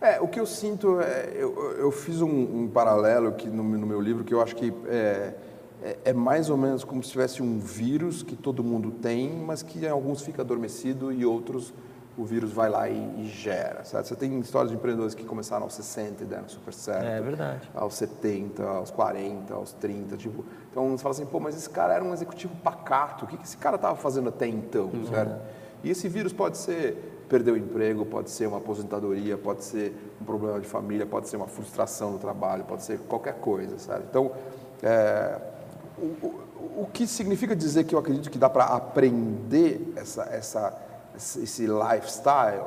[0.04, 3.88] É, o que eu sinto, é, eu, eu fiz um, um paralelo aqui no, no,
[3.88, 5.34] meu livro que eu acho que é,
[5.82, 9.64] é, é, mais ou menos como se tivesse um vírus que todo mundo tem, mas
[9.64, 11.74] que em alguns fica adormecido e outros
[12.18, 13.86] o vírus vai lá e, e gera.
[13.86, 14.08] Certo?
[14.08, 17.06] Você tem histórias de empreendedores que começaram aos 60 e deram super certo.
[17.06, 17.72] É verdade.
[17.74, 20.18] Aos 70, aos 40, aos 30.
[20.18, 23.24] Tipo, então você fala assim, pô, mas esse cara era um executivo pacato.
[23.24, 24.88] O que, que esse cara estava fazendo até então?
[24.94, 25.08] Uhum.
[25.08, 25.40] Certo?
[25.82, 30.24] E esse vírus pode ser perder o emprego, pode ser uma aposentadoria, pode ser um
[30.24, 33.80] problema de família, pode ser uma frustração no trabalho, pode ser qualquer coisa.
[33.80, 34.04] Certo?
[34.08, 34.32] Então,
[34.84, 35.42] é,
[35.98, 40.80] o, o, o que significa dizer que eu acredito que dá para aprender essa, essa
[41.16, 42.66] esse lifestyle,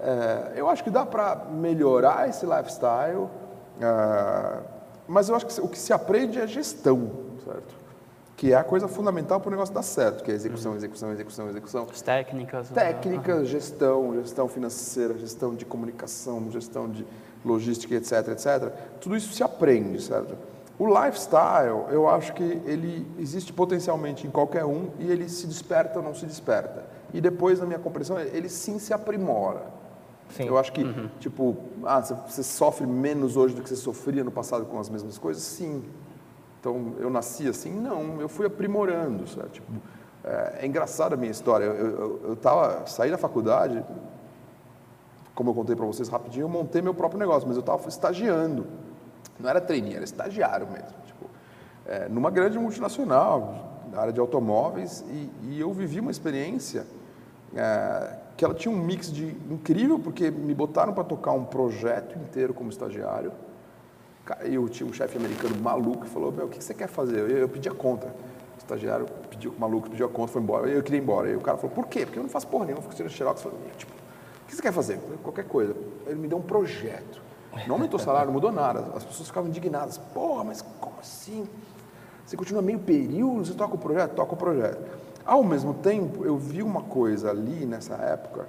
[0.00, 3.28] é, eu acho que dá para melhorar esse lifestyle,
[3.80, 4.58] é,
[5.06, 7.10] mas eu acho que o que se aprende é gestão,
[7.44, 7.79] certo?
[8.40, 11.50] Que é a coisa fundamental para o negócio dar certo, que é execução, execução, execução,
[11.50, 11.86] execução.
[11.90, 12.70] As técnicas.
[12.70, 12.84] Né?
[12.84, 17.04] Técnicas, gestão, gestão financeira, gestão de comunicação, gestão de
[17.44, 18.72] logística, etc, etc.
[18.98, 20.38] Tudo isso se aprende, certo?
[20.78, 25.98] O lifestyle, eu acho que ele existe potencialmente em qualquer um e ele se desperta
[25.98, 26.86] ou não se desperta.
[27.12, 29.66] E depois, na minha compreensão, ele sim se aprimora.
[30.30, 30.46] Sim.
[30.46, 31.10] Eu acho que, uhum.
[31.20, 35.18] tipo, ah, você sofre menos hoje do que você sofria no passado com as mesmas
[35.18, 35.42] coisas?
[35.42, 35.84] Sim.
[36.60, 37.72] Então, eu nasci assim?
[37.72, 39.48] Não, eu fui aprimorando, sabe?
[39.48, 39.72] Tipo,
[40.22, 41.64] é, é engraçada a minha história.
[41.64, 43.82] Eu, eu, eu tava, saí da faculdade,
[45.34, 48.66] como eu contei para vocês rapidinho, eu montei meu próprio negócio, mas eu estava estagiando.
[49.38, 50.98] Não era trainee, era estagiário mesmo.
[51.06, 51.26] Tipo,
[51.86, 56.86] é, numa grande multinacional, na área de automóveis, e, e eu vivi uma experiência
[57.56, 62.18] é, que ela tinha um mix de incrível, porque me botaram para tocar um projeto
[62.18, 63.32] inteiro como estagiário.
[64.44, 67.18] E eu tinha um chefe americano maluco falou: Meu, o que você quer fazer?
[67.18, 68.06] Eu, eu pedi a conta.
[68.06, 70.68] O estagiário pediu, o maluco pediu a conta, foi embora.
[70.68, 71.30] Eu queria ir embora.
[71.30, 72.04] E o cara falou: Por quê?
[72.04, 73.42] Porque eu não faço porra nenhuma, fico tirando xerox.
[73.42, 74.98] Falei, tipo, o que você quer fazer?
[74.98, 75.74] Falei, Qualquer coisa.
[76.06, 77.20] Ele me deu um projeto.
[77.66, 78.92] Não aumentou o salário, não mudou nada.
[78.94, 79.98] As pessoas ficavam indignadas.
[79.98, 81.46] Porra, mas como assim?
[82.24, 84.14] Você continua meio período, você toca o projeto?
[84.14, 84.80] Toca o projeto.
[85.24, 88.48] Ao mesmo tempo, eu vi uma coisa ali nessa época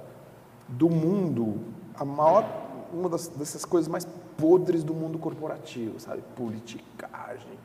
[0.68, 1.60] do mundo,
[1.94, 2.48] a maior,
[2.92, 4.06] uma das, dessas coisas mais
[4.42, 6.20] podres do mundo corporativo, sabe?
[6.34, 7.56] Politicagem,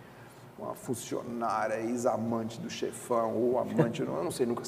[0.59, 4.61] uma funcionária, ex-amante do chefão, ou amante, eu não sei, nunca,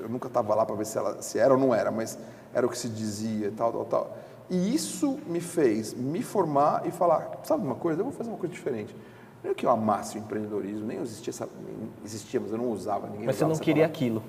[0.00, 2.18] eu nunca estava lá para ver se, ela, se era ou não era, mas
[2.54, 4.16] era o que se dizia, tal, tal, tal.
[4.48, 8.38] E isso me fez me formar e falar, sabe uma coisa, eu vou fazer uma
[8.38, 8.96] coisa diferente.
[9.44, 12.70] Não é que eu amasse o empreendedorismo, nem existia, essa, nem existia mas eu não
[12.70, 13.94] usava, ninguém Mas você não queria palavra.
[13.94, 14.22] aquilo?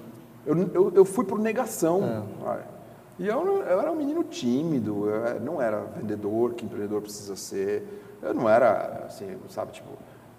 [0.46, 2.28] Eu, eu, eu fui por negação.
[2.46, 2.77] Ah.
[3.20, 8.04] E eu, eu era um menino tímido, eu não era vendedor, que empreendedor precisa ser.
[8.22, 9.90] Eu não era, assim, sabe, tipo,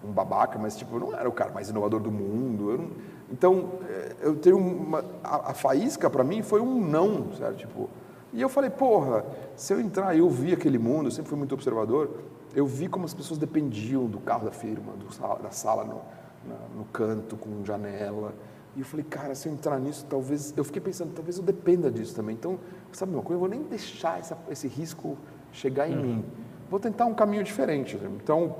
[0.03, 2.77] um babaca, mas tipo, eu não era o cara mais inovador do mundo.
[2.77, 2.89] Não...
[3.31, 5.03] então, eh, eu tenho uma.
[5.23, 7.57] A, a faísca para mim foi um não, certo?
[7.57, 7.89] Tipo,
[8.31, 9.25] e eu falei, porra,
[9.55, 12.09] se eu entrar e eu vi aquele mundo, eu sempre fui muito observador,
[12.55, 16.01] eu vi como as pessoas dependiam do carro da firma, do, da sala no,
[16.47, 18.33] na, no canto, com janela.
[18.79, 20.53] E eu falei, cara, se eu entrar nisso, talvez.
[20.55, 22.33] Eu fiquei pensando, talvez eu dependa disso também.
[22.33, 22.57] Então,
[22.93, 23.35] sabe uma coisa?
[23.35, 25.17] Eu vou nem deixar essa, esse risco
[25.51, 26.01] chegar em uhum.
[26.01, 26.25] mim.
[26.69, 27.97] Vou tentar um caminho diferente.
[27.97, 28.09] Né?
[28.23, 28.55] Então,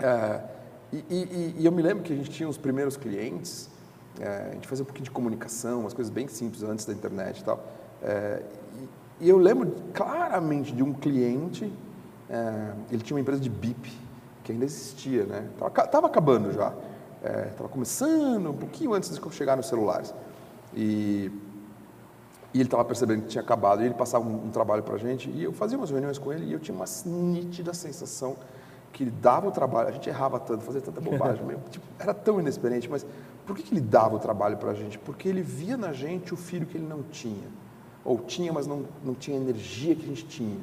[0.00, 0.40] é,
[0.92, 3.70] e, e, e, eu me lembro que a gente tinha os primeiros clientes,
[4.18, 7.38] é, a gente fazia um pouquinho de comunicação, umas coisas bem simples antes da internet
[7.38, 7.64] e tal.
[8.02, 8.42] É,
[9.20, 11.72] E eu lembro claramente de um cliente,
[12.28, 13.96] é, ele tinha uma empresa de BIP,
[14.42, 15.48] que ainda existia, né?
[15.56, 16.74] Tava, tava acabando já.
[17.50, 20.14] Estava começando, um pouquinho antes de chegar nos celulares.
[20.74, 21.30] E,
[22.52, 24.98] e ele estava percebendo que tinha acabado, e ele passava um, um trabalho para a
[24.98, 28.36] gente, e eu fazia umas reuniões com ele, e eu tinha uma nítida sensação
[28.92, 32.14] que ele dava o trabalho, a gente errava tanto, fazia tanta bobagem, meio, tipo, era
[32.14, 33.04] tão inexperiente, mas
[33.44, 34.98] por que, que ele dava o trabalho para a gente?
[34.98, 37.48] Porque ele via na gente o filho que ele não tinha,
[38.04, 40.60] ou tinha, mas não, não tinha a energia que a gente tinha.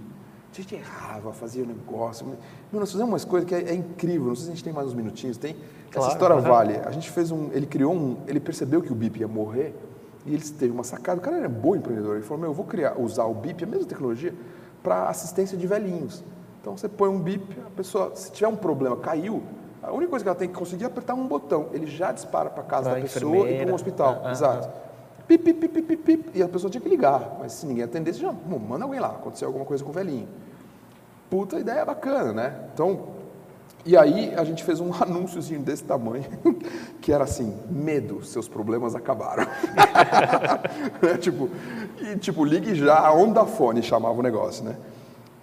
[0.52, 2.26] A gente errava, fazia um negócio.
[2.26, 4.28] Meu, nós fizemos umas coisas que é, é, incrível.
[4.28, 5.38] Não sei se a gente tem mais uns minutinhos.
[5.38, 5.56] Tem.
[5.90, 6.76] Claro, Essa história vale.
[6.86, 7.50] A gente fez um.
[7.54, 8.18] Ele criou um.
[8.28, 9.74] Ele percebeu que o BIP ia morrer
[10.26, 11.20] e ele teve uma sacada.
[11.20, 12.16] O cara era bom empreendedor.
[12.16, 14.34] Ele falou: Meu, eu vou criar, usar o BIP, a mesma tecnologia,
[14.84, 16.22] para assistência de velhinhos.
[16.60, 19.42] Então você põe um bip, a pessoa, se tiver um problema, caiu,
[19.82, 21.70] a única coisa que ela tem que conseguir é apertar um botão.
[21.72, 24.22] Ele já dispara para casa pra da pessoa e para um hospital.
[24.24, 24.68] Ah, ah, Exato.
[24.68, 24.91] Ah.
[25.32, 27.38] Pip, pip, pip, pip, pip, e a pessoa tinha que ligar.
[27.40, 29.12] Mas se ninguém atendesse, já manda alguém lá.
[29.12, 30.28] Aconteceu alguma coisa com o velhinho.
[31.30, 32.60] Puta ideia bacana, né?
[32.74, 33.08] Então,
[33.86, 36.26] e aí a gente fez um anúnciozinho desse tamanho,
[37.00, 39.48] que era assim, medo, seus problemas acabaram.
[41.02, 41.50] é, tipo,
[42.02, 44.76] e tipo, ligue já, Onda Fone chamava o negócio, né?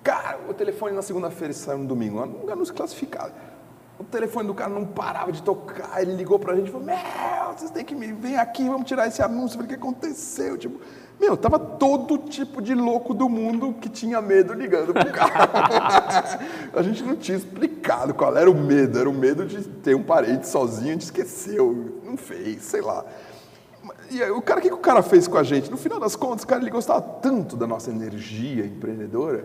[0.04, 3.32] Cara, o telefone na segunda-feira saiu no domingo, um anúncio classificado.
[3.98, 6.96] O telefone do cara não parava de tocar, ele ligou pra gente e falou, meu,
[7.56, 10.56] vocês têm que me vir aqui, vamos tirar esse anúncio, ver o que aconteceu.
[10.56, 10.80] Tipo,
[11.18, 16.38] meu, tava todo tipo de louco do mundo que tinha medo ligando pro cara.
[16.72, 20.02] a gente não tinha explicado qual era o medo, era o medo de ter um
[20.04, 23.04] parente sozinho, a gente esqueceu, não fez, sei lá.
[24.12, 25.68] E aí, o cara, o que, que o cara fez com a gente?
[25.68, 29.44] No final das contas, o cara ele gostava tanto da nossa energia empreendedora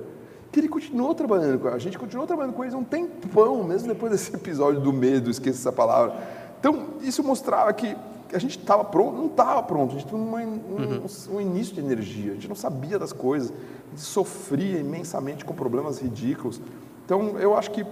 [0.53, 4.11] que ele continuou trabalhando com a gente, continuou trabalhando com eles um tempão, mesmo depois
[4.11, 6.15] desse episódio do medo, esqueça essa palavra.
[6.59, 7.97] Então, isso mostrava que
[8.31, 11.05] a gente estava pronto, não estava pronto, a gente tinha um, uhum.
[11.31, 15.55] um, início de energia, a gente não sabia das coisas, a gente sofria imensamente com
[15.55, 16.61] problemas ridículos.
[17.03, 17.83] Então, eu acho que,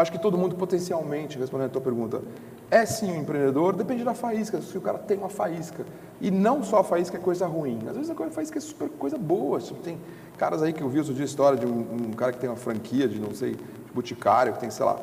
[0.00, 2.22] acho que todo mundo potencialmente, respondendo a tua pergunta,
[2.70, 5.84] é sim um empreendedor, depende da faísca, se o cara tem uma faísca.
[6.20, 9.16] E não só a faísca é coisa ruim, às vezes a faísca é super coisa
[9.16, 9.58] boa.
[9.58, 9.98] Tipo, tem
[10.36, 12.48] caras aí que eu vi outro dia a história de um, um, cara que tem
[12.48, 15.00] uma franquia de, não sei, de boticário, que tem, sei lá,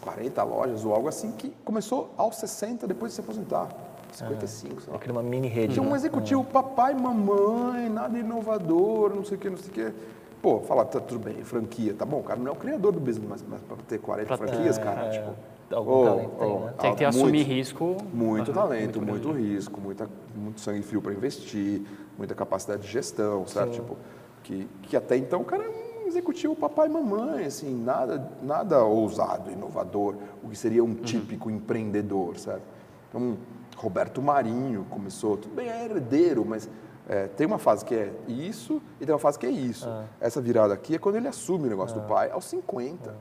[0.00, 3.68] 40 lojas ou algo assim, que começou aos 60 depois de se aposentar.
[4.12, 4.96] 55, é, sei lá.
[4.96, 5.74] Aquele uma mini rede.
[5.74, 5.96] Tinha um né?
[5.96, 6.52] executivo, é.
[6.52, 9.94] papai, mamãe, nada inovador, não sei o que, não sei o que.
[10.40, 13.00] Pô, fala, tá tudo bem, franquia, tá bom, o cara não é o criador do
[13.00, 15.10] business, mas, mas para ter 40 pra, franquias, é, cara, é.
[15.10, 15.34] tipo
[15.74, 16.74] algum oh, talento tem, oh, né?
[16.78, 17.96] Tem que assumir muito, risco.
[18.12, 21.82] Muito talento, muito, muito risco, muita, muito sangue frio para investir,
[22.16, 23.72] muita capacidade de gestão, certo?
[23.72, 23.96] Tipo,
[24.42, 28.82] que, que até então o cara é um executivo papai e mamãe, assim, nada, nada
[28.84, 30.94] ousado, inovador, o que seria um uhum.
[30.94, 31.56] típico uhum.
[31.56, 32.62] empreendedor, certo?
[33.08, 33.36] Então,
[33.76, 36.68] Roberto Marinho começou, tudo bem, é herdeiro, mas
[37.08, 39.88] é, tem uma fase que é isso e tem uma fase que é isso.
[39.88, 40.04] Ah.
[40.20, 42.00] Essa virada aqui é quando ele assume o negócio ah.
[42.00, 43.10] do pai, aos 50.
[43.10, 43.14] Ah.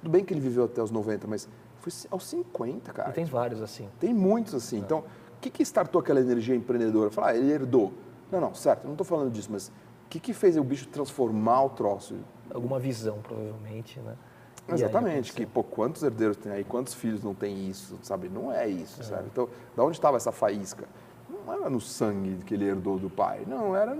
[0.00, 3.10] Tudo bem que ele viveu até os 90, mas foi aos 50, cara.
[3.10, 3.88] E tem vários assim.
[4.00, 4.76] Tem muitos assim.
[4.76, 4.80] É.
[4.80, 7.10] Então, o que, que startou aquela energia empreendedora?
[7.10, 7.92] Falar, ah, ele herdou.
[8.32, 11.64] Não, não, certo, não estou falando disso, mas o que, que fez o bicho transformar
[11.64, 12.16] o troço?
[12.52, 14.16] Alguma visão, provavelmente, né?
[14.68, 18.28] Exatamente, que pô, quantos herdeiros tem aí, quantos filhos não tem isso, sabe?
[18.28, 19.04] Não é isso, é.
[19.04, 19.28] sabe?
[19.30, 20.86] Então, da onde estava essa faísca?
[21.30, 23.96] Não era no sangue que ele herdou do pai, não, era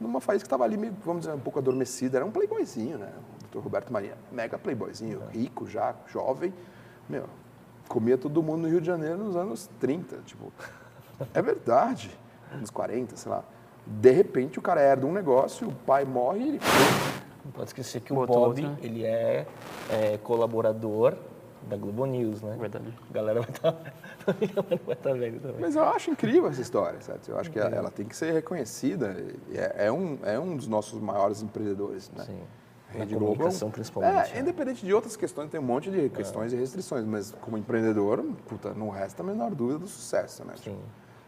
[0.00, 3.12] numa faísca que estava ali, meio, vamos dizer, um pouco adormecida, era um playboyzinho, né?
[3.44, 3.62] O Dr.
[3.62, 5.36] Roberto Maria, mega playboyzinho, é.
[5.36, 6.52] rico já, jovem,
[7.08, 7.26] meu,
[7.88, 10.52] comia todo mundo no Rio de Janeiro nos anos 30, tipo,
[11.32, 12.10] é verdade,
[12.52, 13.44] anos 40, sei lá.
[13.86, 16.60] De repente o cara herda um negócio, o pai morre e ele...
[17.44, 19.46] Não pode esquecer que o Bob, ele é,
[19.90, 21.16] é, colaborador
[21.68, 22.56] da Globo News, né?
[22.58, 22.92] Verdade.
[23.10, 23.92] A galera vai estar tá,
[24.86, 25.60] vai tá vendo também.
[25.60, 27.30] Mas eu acho incrível essa história, certo?
[27.30, 29.16] Eu acho que ela, ela tem que ser reconhecida.
[29.52, 32.24] É, é, um, é um dos nossos maiores empreendedores, né?
[32.24, 32.40] Sim.
[32.92, 34.30] Rede comunicação, Globo, principalmente.
[34.30, 34.40] É, né?
[34.40, 36.56] independente de outras questões, tem um monte de questões é.
[36.56, 40.54] e restrições, mas como empreendedor, puta, não resta a menor dúvida do sucesso, né?
[40.62, 40.78] Sim.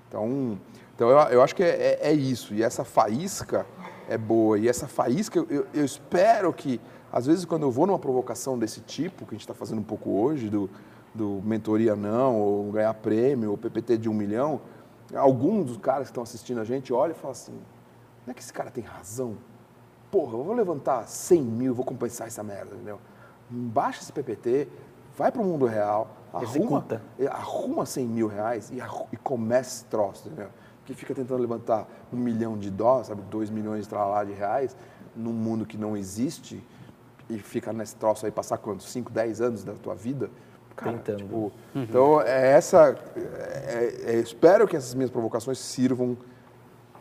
[0.08, 0.58] Então,
[0.94, 2.54] então eu, eu acho que é, é, é, isso.
[2.54, 3.66] E essa faísca
[4.08, 4.58] é boa.
[4.58, 6.80] E essa faísca, eu, eu espero que,
[7.16, 9.84] às vezes, quando eu vou numa provocação desse tipo, que a gente está fazendo um
[9.84, 10.68] pouco hoje, do,
[11.14, 14.60] do mentoria não, ou ganhar prêmio, ou PPT de um milhão,
[15.14, 17.58] alguns dos caras que estão assistindo a gente olha e fala assim:
[18.26, 19.36] não é que esse cara tem razão?
[20.14, 23.00] porra, eu vou levantar 100 mil, vou compensar essa merda, entendeu?
[23.50, 24.68] Baixa esse PPT,
[25.18, 26.86] vai para o mundo real, arruma,
[27.18, 28.78] é, arruma 100 mil reais e,
[29.12, 30.50] e começa esse troço, entendeu?
[30.84, 34.76] Que fica tentando levantar um milhão de dólares, sabe, dois milhões de, lá de reais,
[35.16, 36.64] num mundo que não existe
[37.28, 38.90] e fica nesse troço aí, passar quantos?
[38.90, 40.30] 5, 10 anos da tua vida?
[40.76, 41.18] Cara, Tentando.
[41.18, 41.82] Tipo, uhum.
[41.82, 42.96] Então, é essa.
[43.16, 46.16] É, é, espero que essas minhas provocações sirvam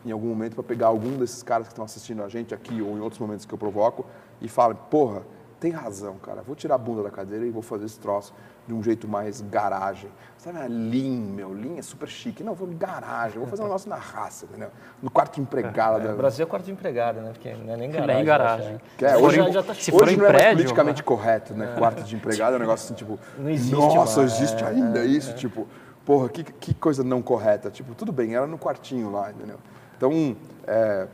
[0.04, 2.96] em algum momento para pegar algum desses caras que estão assistindo a gente aqui ou
[2.96, 4.04] em outros momentos que eu provoco
[4.40, 5.22] e falar, porra,
[5.58, 8.34] tem razão, cara, vou tirar a bunda da cadeira e vou fazer esse troço
[8.66, 10.10] de um jeito mais garagem.
[10.38, 12.42] Sabe, a Lean, meu, Lean é super chique.
[12.42, 14.70] Não, vou garagem, vou fazer um negócio na raça, entendeu?
[15.02, 16.08] No quarto de empregada.
[16.08, 17.30] É, o Brasil é quarto de empregada, né?
[17.32, 18.16] Porque não é nem garagem.
[18.16, 18.80] Nem garagem.
[19.00, 21.04] É, hoje, já, já tá hoje não é mais prédio, politicamente né?
[21.04, 21.74] correto, né?
[21.78, 24.32] Quarto de empregada é um negócio assim, tipo, não existe nossa, mais.
[24.34, 25.30] existe ainda é, isso?
[25.30, 25.34] É.
[25.34, 25.66] Tipo,
[26.04, 27.70] porra, que, que coisa não correta.
[27.70, 29.58] Tipo, tudo bem, era no quartinho lá, entendeu?
[29.96, 30.36] Então,
[30.66, 31.06] é,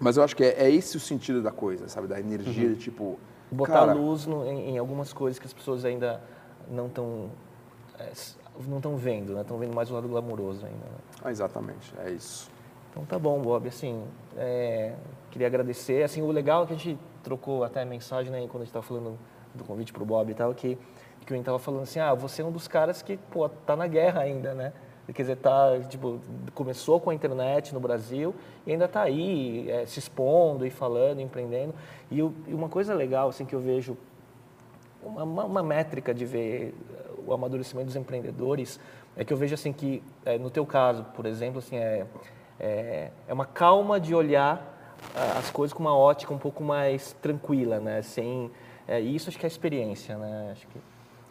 [0.00, 2.06] mas eu acho que é, é, esse o sentido da coisa, sabe?
[2.06, 2.74] Da energia uhum.
[2.74, 3.18] de tipo.
[3.50, 6.20] Botar cara, luz no, em, em, algumas coisas que as pessoas ainda
[6.70, 7.30] não estão
[7.98, 8.10] é,
[8.66, 9.42] não estão vendo, né?
[9.42, 10.78] Estão vendo mais o lado glamouroso ainda.
[10.78, 10.98] Né?
[11.22, 12.50] Ah, exatamente, é isso.
[12.90, 13.68] Então tá bom, Bob.
[13.68, 14.04] Assim,
[14.36, 14.94] é,
[15.30, 16.02] queria agradecer.
[16.02, 18.40] Assim, o legal é que a gente trocou até mensagem, né?
[18.48, 19.18] Quando a gente estava falando
[19.54, 20.78] do convite para o Bob e tal, que
[21.28, 23.76] que o Ian estava falando assim, ah, você é um dos caras que, pô, tá
[23.76, 24.72] na guerra ainda, né?
[25.12, 26.20] Quer dizer, tá, tipo,
[26.54, 28.34] começou com a internet no Brasil
[28.66, 31.74] e ainda está aí é, se expondo e falando, empreendendo.
[32.10, 33.96] E, e, uma coisa legal, assim, que eu vejo,
[35.08, 36.74] uma, uma, métrica de ver
[37.26, 38.78] o amadurecimento dos empreendedores,
[39.16, 42.06] é que eu vejo, assim, que é, no teu caso, por exemplo, assim, é,
[42.58, 44.76] é, é uma calma de olhar
[45.38, 48.02] as coisas com uma ótica um pouco mais tranquila, né?
[48.02, 48.50] Sem,
[48.86, 50.50] é, isso acho que é experiência, né?
[50.52, 50.78] Acho que...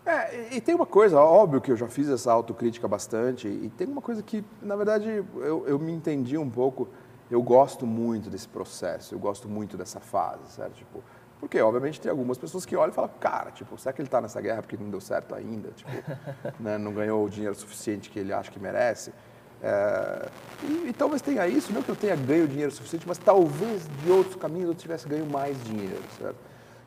[0.05, 3.87] É, e tem uma coisa, óbvio que eu já fiz essa autocrítica bastante, e tem
[3.87, 6.87] uma coisa que, na verdade, eu, eu me entendi um pouco,
[7.29, 10.75] eu gosto muito desse processo, eu gosto muito dessa fase, certo?
[10.75, 11.03] Tipo,
[11.39, 14.19] porque, obviamente, tem algumas pessoas que olham e falam, cara, tipo, será que ele está
[14.19, 15.69] nessa guerra porque não deu certo ainda?
[15.69, 15.91] Tipo,
[16.59, 19.13] né, não ganhou o dinheiro suficiente que ele acha que merece?
[19.61, 20.29] É,
[20.63, 24.11] e, e, talvez tenha isso, não que eu tenha ganho dinheiro suficiente, mas talvez de
[24.11, 26.37] outros caminhos eu tivesse ganho mais dinheiro, certo?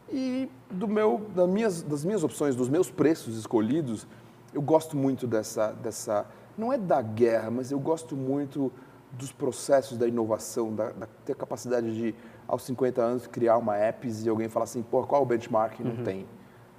[0.09, 4.07] E do meu, das, minhas, das minhas opções, dos meus preços escolhidos,
[4.53, 6.27] eu gosto muito dessa, dessa,
[6.59, 8.73] não é da guerra, mas eu gosto muito
[9.13, 12.15] dos processos da inovação, da, da ter a capacidade de,
[12.51, 15.79] aos 50 anos, criar uma apps e alguém falar assim, pô, qual é o benchmark?
[15.81, 16.05] Não uhum.
[16.05, 16.27] tem.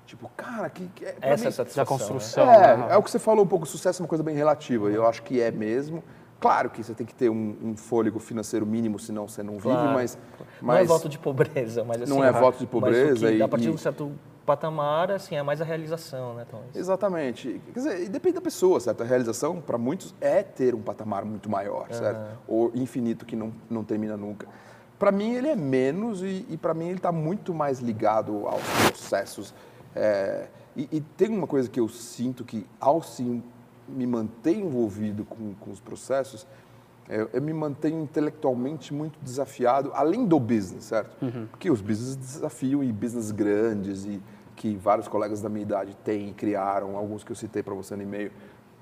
[0.06, 1.84] Tipo, cara, que, que é, Essa mim, é satisfação.
[1.84, 2.52] Da construção.
[2.52, 2.88] É, né?
[2.90, 5.08] é o que você falou um pouco, sucesso é uma coisa bem relativa, e eu
[5.08, 6.04] acho que é mesmo.
[6.42, 9.70] Claro que você tem que ter um, um fôlego financeiro mínimo, senão você não vive,
[9.70, 9.94] claro.
[9.94, 10.18] mas,
[10.60, 12.12] mas, Não é voto de pobreza, mas assim...
[12.12, 13.28] Não é voto de pobreza.
[13.28, 14.12] Mas e, a partir de um certo
[14.46, 16.64] patamar, assim, é mais a realização, né, Tom?
[16.76, 17.62] Exatamente.
[17.74, 19.04] Quer dizer, depende da pessoa, certo?
[19.04, 21.98] A realização, para muitos, é ter um patamar muito maior, uhum.
[21.98, 22.40] certo?
[22.48, 24.48] Ou infinito, que não, não termina nunca.
[25.02, 28.62] Para mim, ele é menos e, e para mim, ele está muito mais ligado aos
[28.86, 29.52] processos.
[29.96, 30.48] É,
[30.78, 33.42] e, e, tem uma coisa que eu sinto que, ao sim
[33.88, 36.46] me mantenho envolvido com, com os processos,
[37.10, 41.18] eu, eu, me mantenho intelectualmente muito desafiado, além do business, certo?
[41.20, 41.48] Uhum.
[41.48, 44.22] Porque os business desafiam e business grandes e
[44.56, 47.96] que vários colegas da minha idade têm e criaram, alguns que eu citei para você
[47.96, 48.32] no e-mail,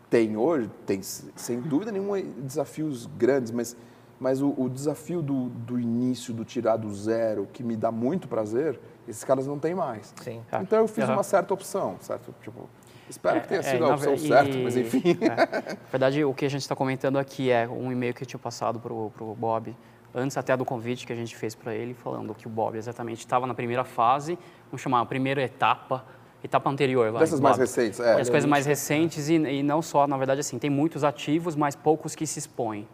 [0.10, 3.78] tem hoje, tem sem dúvida nenhuma desafios grandes, mas,
[4.20, 8.28] mas o, o desafio do, do início, do tirar do zero, que me dá muito
[8.28, 10.14] prazer, esses caras não têm mais.
[10.22, 10.42] Sim.
[10.62, 11.14] Então eu fiz uhum.
[11.14, 12.36] uma certa opção, certo?
[12.42, 12.70] Tipo,
[13.10, 15.18] Espero é, que tenha é, sido a opção e, certa, mas enfim.
[15.22, 15.74] É.
[15.74, 18.40] Na verdade, o que a gente está comentando aqui é um e-mail que eu tinha
[18.40, 19.76] passado para o Bob,
[20.14, 23.20] antes até do convite que a gente fez para ele, falando que o Bob exatamente
[23.20, 24.38] estava na primeira fase,
[24.70, 26.06] vamos chamar a primeira etapa,
[26.44, 27.12] etapa anterior.
[27.12, 27.50] Vai, Dessas Bob.
[27.50, 28.20] mais recentes, é.
[28.20, 31.76] As coisas mais recentes e, e não só, na verdade, assim, tem muitos ativos, mas
[31.76, 32.88] poucos que se expõem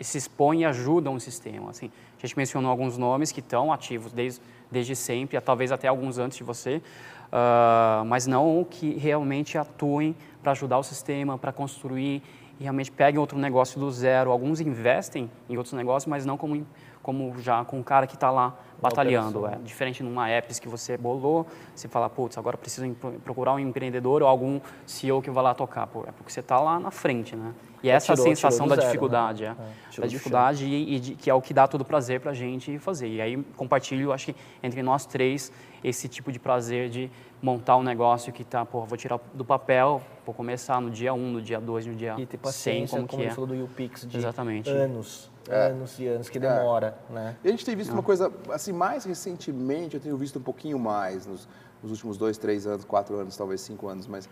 [0.00, 1.70] se expõem e ajudam o sistema.
[1.70, 6.18] Assim, a gente mencionou alguns nomes que estão ativos desde, desde sempre, talvez até alguns
[6.18, 6.82] antes de você,
[7.26, 12.22] uh, mas não que realmente atuem para ajudar o sistema, para construir
[12.58, 14.30] e realmente peguem outro negócio do zero.
[14.30, 16.66] Alguns investem em outros negócios, mas não como,
[17.02, 19.46] como já com o cara que está lá batalhando.
[19.46, 22.88] É diferente numa apps que você bolou, você fala, putz, agora preciso
[23.24, 25.86] procurar um empreendedor ou algum CEO que vai lá tocar.
[25.86, 27.54] Pô, é porque você está lá na frente, né?
[27.82, 29.56] E essa tirou, sensação tirou da zero, dificuldade, né?
[29.58, 32.32] é, é da dificuldade e, e de, que é o que dá todo prazer para
[32.32, 33.08] a gente fazer.
[33.08, 35.52] E aí compartilho, acho que entre nós três,
[35.82, 37.10] esse tipo de prazer de
[37.40, 41.16] montar um negócio que tá, pô, vou tirar do papel, vou começar no dia 1,
[41.16, 43.30] um, no dia 2, no dia 100, como, como que é.
[43.30, 44.68] falou do UPix, de Exatamente.
[44.68, 45.68] anos, é.
[45.68, 47.12] anos e anos, que demora, é.
[47.12, 47.36] né?
[47.44, 50.78] E a gente tem visto uma coisa, assim, mais recentemente, eu tenho visto um pouquinho
[50.78, 51.48] mais, nos,
[51.82, 54.28] nos últimos dois, três anos, quatro anos, talvez cinco anos, mas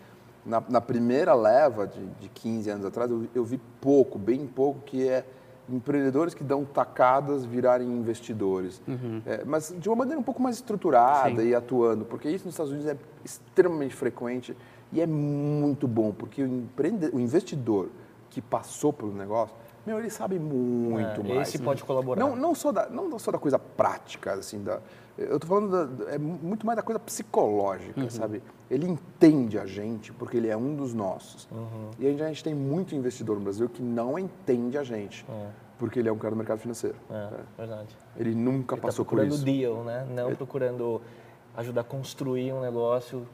[0.47, 4.79] na, na primeira leva de, de 15 anos atrás, eu, eu vi pouco, bem pouco,
[4.81, 5.25] que é
[5.69, 8.81] empreendedores que dão tacadas virarem investidores.
[8.87, 9.21] Uhum.
[9.25, 11.49] É, mas de uma maneira um pouco mais estruturada Sim.
[11.49, 14.55] e atuando, porque isso nos Estados Unidos é extremamente frequente
[14.93, 16.69] e é muito bom, porque o,
[17.13, 17.89] o investidor
[18.29, 19.53] que passou pelo negócio,
[19.85, 21.49] meu, ele sabe muito é, mais.
[21.49, 22.19] Esse pode colaborar.
[22.21, 24.79] Não, não, só da, não só da coisa prática, assim, da,
[25.17, 28.09] eu estou falando da, é muito mais da coisa psicológica, uhum.
[28.09, 28.41] sabe?
[28.69, 31.47] Ele entende a gente porque ele é um dos nossos.
[31.51, 31.91] Uhum.
[31.99, 35.25] E a gente, a gente, tem muito investidor no Brasil que não entende a gente.
[35.29, 35.49] Uhum.
[35.77, 36.95] porque ele é um cara do mercado financeiro.
[37.09, 37.95] É, verdade.
[38.17, 39.45] Ele nunca Ele tá passou por procurando isso.
[39.45, 40.07] deal, né?
[40.09, 41.01] Não procurando
[41.55, 43.27] ajudar a construir um negócio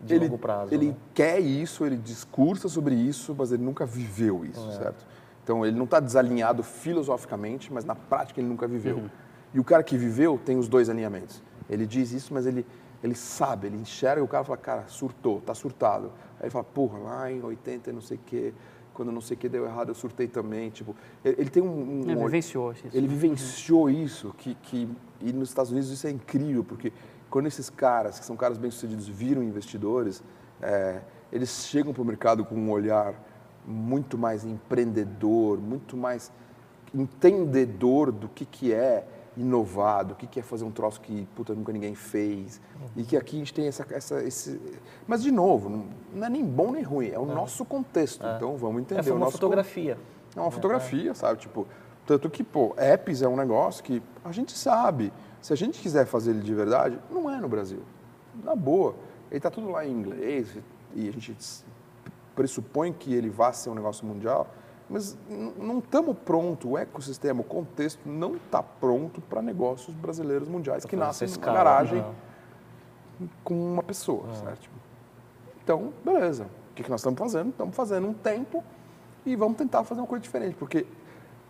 [0.00, 0.74] de ele, longo prazo.
[0.74, 0.96] ele né?
[1.14, 5.06] quer isso, ele discursa sobre isso, mas ele nunca viveu isso, certo?
[5.42, 9.10] Então ele não está desalinhado filosoficamente, mas na prática ele nunca viveu.
[9.52, 11.42] E o cara que viveu tem os dois alinhamentos.
[11.68, 12.66] Ele diz isso, mas ele,
[13.02, 16.12] ele sabe, ele enxerga o cara e fala, cara, surtou, tá surtado.
[16.38, 18.52] Aí ele fala, porra, lá em 80 e não sei o quê,
[18.92, 20.68] quando não sei o que deu errado, eu surtei também.
[20.70, 20.94] Tipo,
[21.24, 22.02] ele, ele tem um.
[22.02, 22.86] um Ele vivenciou isso.
[22.92, 24.88] Ele vivenciou isso, que, que,
[25.20, 26.92] e nos Estados Unidos isso é incrível, porque
[27.30, 30.22] quando esses caras, que são caras bem-sucedidos, viram investidores,
[30.60, 31.00] é,
[31.32, 33.14] eles chegam para o mercado com um olhar
[33.64, 36.32] muito mais empreendedor, muito mais
[36.94, 41.54] entendedor do que, que é inovar, do que, que é fazer um troço que puta,
[41.54, 42.60] nunca ninguém fez.
[42.96, 44.60] E que aqui a gente tem essa, essa, esse.
[45.06, 48.26] Mas, de novo, não, é nem bom nem ruim, é o nosso contexto.
[48.36, 49.98] Então vamos entender É, foi o uma nosso fotografia.
[50.36, 51.38] é uma fotografia, sabe?
[51.40, 51.66] Tipo,
[52.06, 55.12] tanto que, pô, apps é um negócio que a gente sabe.
[55.40, 57.82] Se a gente quiser fazer ele de verdade, não é no Brasil.
[58.44, 58.94] Na boa.
[59.30, 60.48] Ele tá tudo lá em inglês
[60.94, 61.36] e a gente
[62.34, 64.48] pressupõe que ele vá ser um negócio mundial,
[64.90, 65.16] mas
[65.56, 66.70] não estamos pronto.
[66.70, 71.58] O ecossistema, o contexto não está pronto para negócios brasileiros mundiais que fazer nascem escala,
[71.58, 72.04] garagem
[73.20, 73.28] não.
[73.44, 74.68] com uma pessoa, certo?
[75.62, 76.44] Então, beleza.
[76.72, 77.50] O que, que nós estamos fazendo?
[77.50, 78.64] Estamos fazendo um tempo
[79.24, 80.86] e vamos tentar fazer uma coisa diferente, porque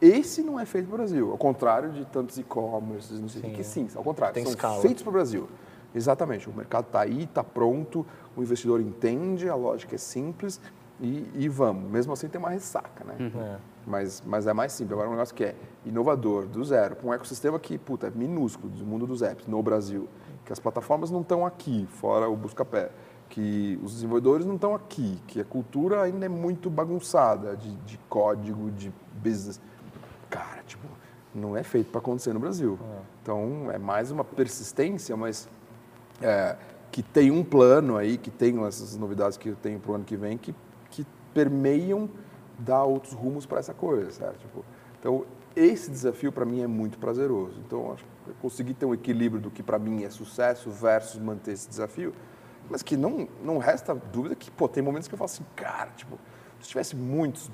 [0.00, 3.44] esse não é feito para o Brasil, ao contrário de tantos e-commerce, não sei o
[3.44, 4.80] que, que sim, ao contrário, Tem são escala.
[4.80, 5.48] feitos para o Brasil.
[5.94, 10.60] Exatamente, o mercado está aí, está pronto, o investidor entende, a lógica é simples
[11.00, 11.90] e, e vamos.
[11.90, 13.16] Mesmo assim tem uma ressaca, né?
[13.18, 13.56] É.
[13.86, 14.92] Mas, mas é mais simples.
[14.92, 18.70] Agora, um negócio que é inovador, do zero, para um ecossistema que, puta, é minúsculo,
[18.70, 20.08] do mundo dos apps, no Brasil,
[20.44, 22.90] que as plataformas não estão aqui, fora o Buscapé,
[23.30, 27.98] que os desenvolvedores não estão aqui, que a cultura ainda é muito bagunçada de, de
[28.08, 29.60] código, de business.
[30.28, 30.86] Cara, tipo,
[31.34, 32.78] não é feito para acontecer no Brasil.
[33.22, 35.48] Então, é mais uma persistência, mas
[36.20, 36.56] é,
[36.90, 40.04] que tem um plano aí, que tem essas novidades que eu tenho para o ano
[40.04, 40.54] que vem, que
[41.34, 42.08] permeiam
[42.58, 44.38] dar outros rumos para essa coisa, certo?
[44.38, 44.64] Tipo,
[44.98, 45.24] então,
[45.56, 47.60] esse desafio para mim é muito prazeroso.
[47.66, 51.20] Então, acho que eu consegui ter um equilíbrio do que para mim é sucesso versus
[51.20, 52.12] manter esse desafio,
[52.68, 55.90] mas que não, não resta dúvida que, pô, tem momentos que eu falo assim, cara,
[55.96, 56.18] tipo,
[56.60, 57.50] se tivesse muitos,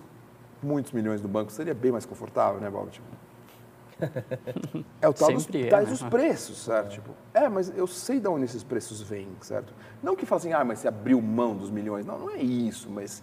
[0.62, 2.90] muitos milhões no banco, seria bem mais confortável, né, Bob?
[2.90, 3.06] Tipo,
[5.00, 6.10] é o tal dos, é, né?
[6.10, 6.90] preços, certo?
[6.90, 9.72] Tipo, é, mas eu sei de onde esses preços vêm, certo?
[10.02, 12.04] Não que fala assim, ah, mas você abriu mão dos milhões.
[12.04, 13.22] Não, não é isso, mas,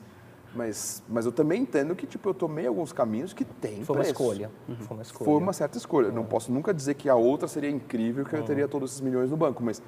[0.56, 4.04] mas, mas eu também entendo que tipo, eu tomei alguns caminhos que têm Foi uma
[4.04, 4.12] preço.
[4.12, 4.52] escolha.
[4.66, 5.26] Foi uma escolha.
[5.26, 6.08] Foi uma certa escolha.
[6.08, 9.02] Eu Não posso nunca dizer que a outra seria incrível, que eu teria todos esses
[9.02, 9.82] milhões no banco, mas,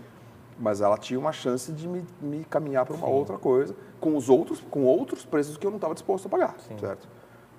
[0.59, 4.29] mas ela tinha uma chance de me, me caminhar para uma outra coisa, com os
[4.29, 7.07] outros, com outros preços que eu não estava disposto a pagar, certo?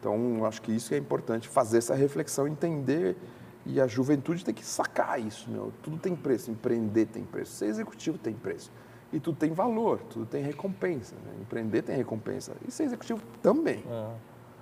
[0.01, 3.17] Então, acho que isso é importante, fazer essa reflexão, entender,
[3.65, 5.73] e a juventude tem que sacar isso, meu.
[5.83, 8.71] Tudo tem preço, empreender tem preço, ser executivo tem preço.
[9.13, 11.15] E tudo tem valor, tudo tem recompensa.
[11.17, 11.33] né?
[11.41, 12.53] Empreender tem recompensa.
[12.67, 13.83] E ser executivo também.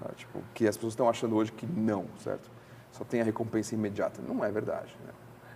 [0.01, 0.11] Tá?
[0.17, 2.51] Tipo, que as pessoas estão achando hoje que não, certo?
[2.93, 4.21] Só tem a recompensa imediata.
[4.27, 4.95] Não é verdade.
[5.05, 5.13] Né?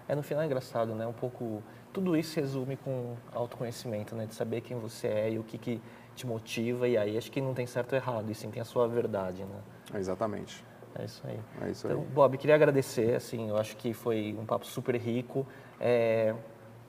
[0.09, 1.07] É, no final é engraçado, né?
[1.07, 1.63] Um pouco...
[1.93, 4.27] Tudo isso resume com autoconhecimento, né?
[4.27, 5.81] De saber quem você é e o que, que
[6.15, 6.89] te motiva.
[6.89, 9.45] E aí acho que não tem certo ou errado, e sim tem a sua verdade,
[9.45, 9.61] né?
[9.95, 10.65] É exatamente.
[10.95, 11.41] É isso aí.
[11.63, 12.07] É isso então, aí.
[12.07, 15.47] Bob, queria agradecer, assim, eu acho que foi um papo super rico.
[15.79, 16.35] É,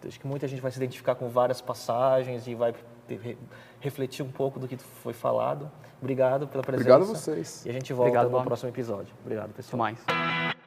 [0.08, 2.74] acho que muita gente vai se identificar com várias passagens e vai
[3.08, 3.38] ter- re-
[3.80, 5.70] refletir um pouco do que foi falado.
[6.02, 6.90] Obrigado pela presença.
[6.90, 7.66] Obrigado a vocês.
[7.66, 8.46] E a gente volta Obrigado, no Bob.
[8.46, 9.14] próximo episódio.
[9.22, 9.78] Obrigado, Até pessoal.
[9.80, 10.59] mais.